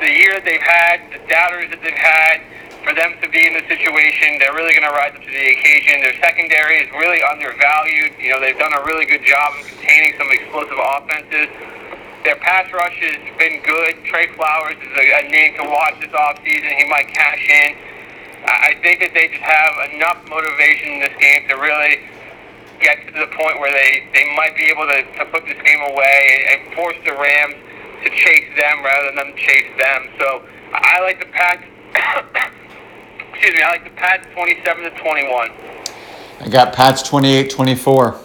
the 0.00 0.10
year 0.10 0.34
that 0.34 0.44
they've 0.44 0.60
had, 0.60 1.08
the 1.10 1.22
doubters 1.26 1.70
that 1.70 1.80
they've 1.80 1.96
had 1.96 2.44
for 2.86 2.94
them 2.94 3.18
to 3.18 3.26
be 3.34 3.42
in 3.42 3.52
the 3.58 3.66
situation, 3.66 4.38
they're 4.38 4.54
really 4.54 4.70
going 4.70 4.86
to 4.86 4.94
rise 4.94 5.10
up 5.10 5.18
to 5.18 5.32
the 5.34 5.46
occasion. 5.58 6.06
Their 6.06 6.14
secondary 6.22 6.86
is 6.86 6.88
really 6.94 7.18
undervalued. 7.18 8.14
You 8.22 8.30
know, 8.30 8.38
they've 8.38 8.56
done 8.56 8.70
a 8.78 8.82
really 8.86 9.10
good 9.10 9.26
job 9.26 9.58
of 9.58 9.66
containing 9.66 10.14
some 10.14 10.30
explosive 10.30 10.78
offenses. 10.78 11.50
Their 12.22 12.38
pass 12.38 12.70
rush 12.70 12.94
has 13.02 13.18
been 13.42 13.58
good. 13.66 14.06
Trey 14.06 14.30
Flowers 14.38 14.78
is 14.78 14.94
a, 15.02 15.04
a 15.18 15.22
name 15.26 15.58
to 15.58 15.66
watch 15.66 15.98
this 15.98 16.14
offseason. 16.14 16.78
He 16.78 16.86
might 16.86 17.10
cash 17.10 17.42
in. 17.42 17.74
I 18.46 18.78
think 18.78 19.02
that 19.02 19.10
they 19.10 19.34
just 19.34 19.42
have 19.42 19.74
enough 19.90 20.22
motivation 20.30 20.94
in 20.94 21.00
this 21.02 21.16
game 21.18 21.42
to 21.50 21.58
really 21.58 22.06
get 22.78 23.02
to 23.10 23.18
the 23.18 23.26
point 23.34 23.58
where 23.58 23.74
they, 23.74 24.06
they 24.14 24.30
might 24.38 24.54
be 24.54 24.70
able 24.70 24.86
to, 24.86 25.02
to 25.18 25.26
put 25.34 25.42
this 25.50 25.58
game 25.66 25.82
away 25.90 26.22
and 26.54 26.70
force 26.78 26.94
the 27.02 27.18
Rams 27.18 27.58
to 28.06 28.08
chase 28.14 28.46
them 28.54 28.86
rather 28.86 29.10
than 29.10 29.26
them 29.26 29.34
chase 29.34 29.70
them. 29.74 30.06
So 30.22 30.46
I 30.70 31.02
like 31.02 31.18
the 31.18 31.26
Pats 31.34 31.66
excuse 33.36 33.52
me, 33.52 33.62
I 33.62 33.70
like 33.70 33.84
the 33.84 33.90
Pats 33.90 34.26
27 34.32 34.84
to 34.84 34.90
21. 34.96 35.50
I 36.40 36.48
got 36.48 36.72
Pats 36.72 37.02
28 37.02 37.50
24. 37.50 38.20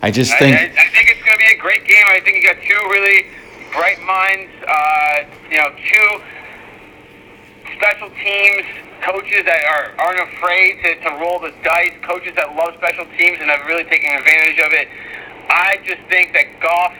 I 0.00 0.10
just 0.10 0.32
think. 0.38 0.56
I, 0.56 0.64
I, 0.64 0.88
think 0.88 1.08
it's 1.08 1.22
going 1.24 1.36
to 1.36 1.44
be 1.44 1.52
a 1.52 1.60
great 1.60 1.84
game. 1.84 2.04
I 2.08 2.20
think 2.20 2.36
you 2.36 2.48
got 2.48 2.60
two 2.64 2.80
really 2.88 3.28
bright 3.72 4.00
minds. 4.00 4.52
Uh, 4.64 5.24
you 5.50 5.58
know, 5.60 5.68
two 5.76 6.08
special 7.76 8.08
teams 8.24 8.64
coaches 9.04 9.44
that 9.44 9.64
are 9.68 9.92
aren't 10.00 10.24
afraid 10.32 10.80
to, 10.84 10.96
to 11.04 11.10
roll 11.20 11.40
the 11.40 11.52
dice. 11.62 11.92
Coaches 12.08 12.32
that 12.36 12.56
love 12.56 12.72
special 12.76 13.04
teams 13.16 13.36
and 13.40 13.50
have 13.50 13.66
really 13.66 13.84
taken 13.84 14.16
advantage 14.16 14.60
of 14.60 14.72
it. 14.72 14.88
I 15.48 15.76
just 15.84 16.00
think 16.08 16.32
that 16.32 16.56
Goff 16.60 16.96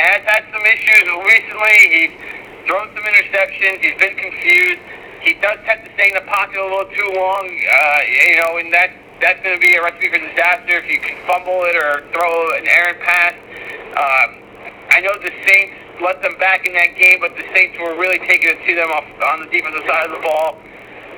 has 0.00 0.20
had 0.24 0.48
some 0.48 0.64
issues 0.64 1.04
recently. 1.28 1.76
He's 1.92 2.41
thrown 2.66 2.88
some 2.94 3.04
interceptions. 3.04 3.82
He's 3.82 3.98
been 3.98 4.16
confused. 4.16 4.82
He 5.22 5.34
does 5.38 5.58
tend 5.64 5.86
to 5.86 5.90
stay 5.94 6.10
in 6.10 6.16
the 6.18 6.26
pocket 6.26 6.58
a 6.58 6.66
little 6.66 6.90
too 6.90 7.10
long, 7.14 7.46
uh, 7.46 8.00
you 8.06 8.36
know, 8.42 8.58
and 8.58 8.72
that 8.74 8.90
that's 9.22 9.38
going 9.46 9.54
to 9.54 9.62
be 9.62 9.70
a 9.78 9.82
recipe 9.82 10.10
for 10.10 10.18
disaster 10.18 10.82
if 10.82 10.86
you 10.90 10.98
can 10.98 11.14
fumble 11.30 11.62
it 11.70 11.78
or 11.78 12.02
throw 12.10 12.32
an 12.58 12.66
errant 12.66 12.98
pass. 13.06 13.34
Um, 13.94 14.28
I 14.90 14.98
know 14.98 15.14
the 15.22 15.30
Saints 15.46 15.78
let 16.02 16.18
them 16.26 16.34
back 16.42 16.66
in 16.66 16.74
that 16.74 16.98
game, 16.98 17.22
but 17.22 17.38
the 17.38 17.46
Saints 17.54 17.78
were 17.78 17.94
really 17.94 18.18
taking 18.26 18.50
it 18.50 18.58
to 18.66 18.72
them 18.74 18.90
off 18.90 19.06
on 19.30 19.46
the 19.46 19.50
defensive 19.54 19.86
side 19.86 20.10
of 20.10 20.12
the 20.18 20.22
ball, 20.26 20.58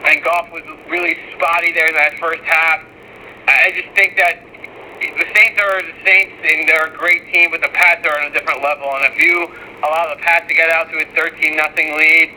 and 0.05 0.21
Goff 0.21 0.53
was 0.53 0.63
really 0.93 1.17
spotty 1.33 1.73
there 1.73 1.89
in 1.89 1.97
that 1.97 2.13
first 2.21 2.45
half. 2.45 2.85
I 3.49 3.73
just 3.73 3.89
think 3.97 4.21
that 4.21 4.45
the 5.13 5.27
Saints 5.35 5.57
are 5.61 5.83
the 5.83 5.97
Saints, 6.05 6.35
and 6.45 6.69
they're 6.69 6.89
a 6.89 6.97
great 6.97 7.27
team, 7.33 7.51
but 7.51 7.61
the 7.61 7.73
Pats 7.73 8.07
are 8.07 8.17
on 8.21 8.31
a 8.31 8.35
different 8.35 8.63
level. 8.63 8.89
And 8.97 9.05
if 9.13 9.17
you 9.19 9.49
allow 9.85 10.09
the 10.15 10.21
Pats 10.23 10.49
to 10.49 10.55
get 10.55 10.71
out 10.71 10.91
to 10.91 10.97
a 11.03 11.07
13 11.13 11.57
nothing 11.57 11.97
lead 11.97 12.31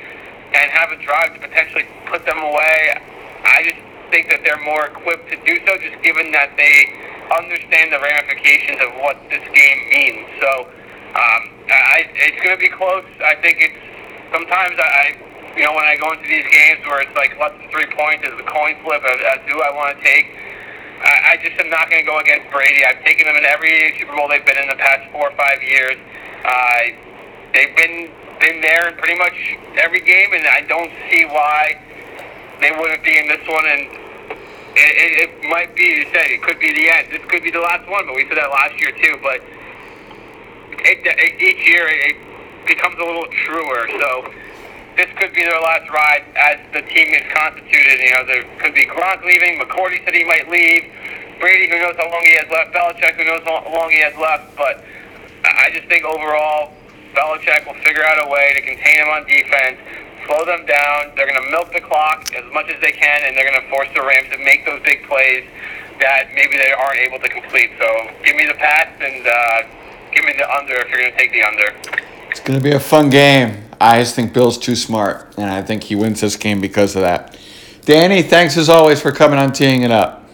and 0.56 0.66
have 0.72 0.92
a 0.92 1.00
drive 1.04 1.34
to 1.36 1.40
potentially 1.40 1.86
put 2.08 2.26
them 2.26 2.40
away, 2.40 2.98
I 3.44 3.64
just 3.64 3.80
think 4.12 4.28
that 4.30 4.44
they're 4.44 4.64
more 4.64 4.88
equipped 4.88 5.30
to 5.32 5.38
do 5.44 5.60
so, 5.68 5.78
just 5.78 6.02
given 6.04 6.32
that 6.32 6.56
they 6.56 6.88
understand 7.32 7.92
the 7.92 8.00
ramifications 8.00 8.80
of 8.84 8.96
what 9.00 9.20
this 9.30 9.44
game 9.52 9.80
means. 9.92 10.28
So 10.40 10.52
um, 11.16 11.42
I, 11.68 12.08
it's 12.16 12.40
going 12.44 12.56
to 12.56 12.62
be 12.62 12.72
close. 12.72 13.04
I 13.24 13.36
think 13.44 13.60
it's 13.60 13.82
sometimes 14.32 14.76
I, 14.80 15.16
you 15.56 15.64
know, 15.64 15.76
when 15.76 15.84
I 15.84 15.96
go 16.00 16.12
into 16.16 16.28
these 16.28 16.48
games 16.48 16.84
where 16.88 17.04
it's 17.04 17.16
like 17.16 17.36
less 17.40 17.52
than 17.60 17.68
three 17.72 17.88
points, 17.96 18.24
it's 18.24 18.40
a 18.40 18.48
coin 18.48 18.76
flip 18.84 19.04
as, 19.04 19.20
as 19.36 19.40
who 19.48 19.60
I 19.60 19.72
want 19.76 19.98
to 19.98 20.00
take. 20.04 20.28
I, 21.02 21.34
I 21.34 21.40
just 21.42 21.60
am 21.60 21.70
not 21.70 21.90
going 21.90 22.02
to 22.04 22.10
go 22.10 22.18
against 22.20 22.52
Brady. 22.52 22.84
I've 22.86 23.04
taken 23.04 23.28
them 23.28 23.38
in 23.38 23.46
every 23.46 23.94
Super 24.00 24.16
Bowl 24.16 24.28
they've 24.28 24.46
been 24.46 24.58
in 24.58 24.68
the 24.68 24.80
past 24.80 25.12
four 25.12 25.30
or 25.30 25.36
five 25.38 25.62
years. 25.62 25.98
Uh, 26.46 26.94
they've 27.54 27.76
been 27.76 28.12
been 28.38 28.62
there 28.62 28.90
in 28.90 28.98
pretty 29.02 29.18
much 29.18 29.34
every 29.82 30.00
game, 30.02 30.30
and 30.34 30.46
I 30.46 30.62
don't 30.70 30.94
see 31.10 31.26
why 31.26 31.82
they 32.62 32.70
wouldn't 32.70 33.04
be 33.04 33.18
in 33.18 33.28
this 33.28 33.42
one. 33.50 33.66
And 33.66 33.82
it, 34.78 34.94
it, 34.94 35.12
it 35.26 35.50
might 35.50 35.74
be, 35.76 35.82
you 35.84 36.06
said, 36.14 36.30
it 36.30 36.44
could 36.44 36.60
be 36.60 36.70
the 36.70 36.86
end. 36.94 37.10
This 37.10 37.26
could 37.30 37.42
be 37.42 37.50
the 37.50 37.66
last 37.66 37.90
one, 37.90 38.06
but 38.06 38.14
we 38.14 38.30
said 38.30 38.38
that 38.38 38.52
last 38.54 38.78
year 38.80 38.94
too. 38.94 39.18
But 39.26 39.42
it, 40.86 41.02
it, 41.02 41.42
each 41.42 41.66
year, 41.66 41.90
it, 41.90 42.18
becomes 42.68 43.00
a 43.00 43.06
little 43.06 43.26
truer. 43.48 43.88
So 43.98 44.34
this 44.98 45.08
could 45.16 45.32
be 45.32 45.46
their 45.46 45.62
last 45.62 45.88
ride 45.94 46.26
as 46.36 46.58
the 46.74 46.82
team 46.82 47.14
is 47.14 47.22
constituted. 47.30 48.02
You 48.02 48.12
know, 48.18 48.26
there 48.26 48.44
could 48.58 48.74
be 48.74 48.86
Gronk 48.90 49.24
leaving. 49.24 49.62
McCourty 49.62 50.04
said 50.04 50.14
he 50.18 50.26
might 50.26 50.50
leave. 50.50 50.90
Brady, 51.40 51.70
who 51.70 51.78
knows 51.78 51.94
how 51.96 52.10
long 52.10 52.26
he 52.26 52.34
has 52.34 52.50
left. 52.50 52.74
Belichick, 52.74 53.14
who 53.14 53.24
knows 53.30 53.46
how 53.46 53.62
long 53.70 53.94
he 53.94 54.02
has 54.02 54.18
left. 54.18 54.58
But 54.58 54.84
I 55.46 55.70
just 55.70 55.86
think 55.86 56.04
overall, 56.04 56.74
Belichick 57.14 57.70
will 57.70 57.78
figure 57.86 58.04
out 58.04 58.26
a 58.26 58.28
way 58.28 58.58
to 58.58 58.62
contain 58.66 58.98
him 58.98 59.10
on 59.14 59.22
defense, 59.30 59.78
slow 60.26 60.42
them 60.50 60.66
down. 60.66 61.14
They're 61.14 61.30
going 61.30 61.46
to 61.46 61.50
milk 61.54 61.70
the 61.78 61.82
clock 61.86 62.34
as 62.34 62.46
much 62.52 62.66
as 62.74 62.82
they 62.82 62.92
can, 62.92 63.22
and 63.30 63.38
they're 63.38 63.46
going 63.46 63.62
to 63.62 63.70
force 63.70 63.90
the 63.94 64.02
Rams 64.02 64.34
to 64.34 64.42
make 64.42 64.66
those 64.66 64.82
big 64.82 65.06
plays 65.06 65.46
that 66.02 66.34
maybe 66.34 66.58
they 66.58 66.74
aren't 66.74 67.00
able 67.06 67.22
to 67.22 67.30
complete. 67.30 67.70
So 67.78 67.86
give 68.26 68.36
me 68.36 68.50
the 68.50 68.58
pass 68.58 68.90
and 68.98 69.22
uh, 69.22 69.62
give 70.10 70.26
me 70.26 70.34
the 70.34 70.50
under 70.58 70.74
if 70.82 70.90
you're 70.90 71.06
going 71.06 71.14
to 71.14 71.18
take 71.18 71.32
the 71.32 71.46
under. 71.46 71.70
It's 72.34 72.42
going 72.42 72.58
to 72.58 72.64
be 72.64 72.74
a 72.74 72.80
fun 72.80 73.10
game. 73.10 73.67
I 73.80 74.00
just 74.00 74.16
think 74.16 74.34
Bill's 74.34 74.58
too 74.58 74.76
smart, 74.76 75.34
and 75.38 75.50
I 75.50 75.62
think 75.62 75.84
he 75.84 75.96
wins 75.96 76.22
this 76.22 76.36
game 76.36 76.60
because 76.62 76.96
of 76.96 77.02
that. 77.02 77.38
Danny, 77.86 78.22
thanks 78.22 78.58
as 78.58 78.70
always 78.70 79.02
for 79.02 79.12
coming 79.12 79.40
on 79.40 79.52
teeing 79.52 79.84
it 79.84 79.92
up. 79.92 80.26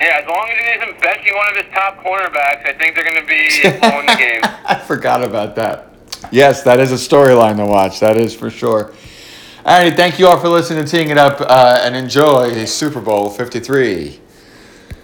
Yeah, 0.00 0.20
as 0.20 0.26
long 0.28 0.48
as 0.50 0.58
he 0.58 0.64
isn't 0.72 1.00
benching 1.00 1.36
one 1.36 1.48
of 1.50 1.64
his 1.64 1.72
top 1.72 1.96
cornerbacks, 2.04 2.66
I 2.66 2.74
think 2.78 2.94
they're 2.94 3.04
going 3.04 3.20
to 3.20 3.26
be 3.26 3.78
blowing 3.80 4.06
the 4.06 4.16
game. 4.18 4.40
I 4.66 4.74
forgot 4.74 5.22
about 5.22 5.54
that. 5.56 5.88
Yes, 6.30 6.62
that 6.64 6.80
is 6.80 6.90
a 6.92 6.96
storyline 6.96 7.56
to 7.56 7.64
watch. 7.64 8.00
That 8.00 8.16
is 8.16 8.34
for 8.34 8.50
sure. 8.50 8.92
All 9.64 9.80
right, 9.80 9.94
thank 9.94 10.18
you 10.18 10.26
all 10.26 10.38
for 10.38 10.48
listening 10.48 10.84
to 10.84 10.90
Teeing 10.90 11.10
It 11.10 11.16
Up 11.16 11.40
uh, 11.40 11.80
and 11.82 11.96
enjoy 11.96 12.64
Super 12.66 13.00
Bowl 13.00 13.30
53. 13.30 14.20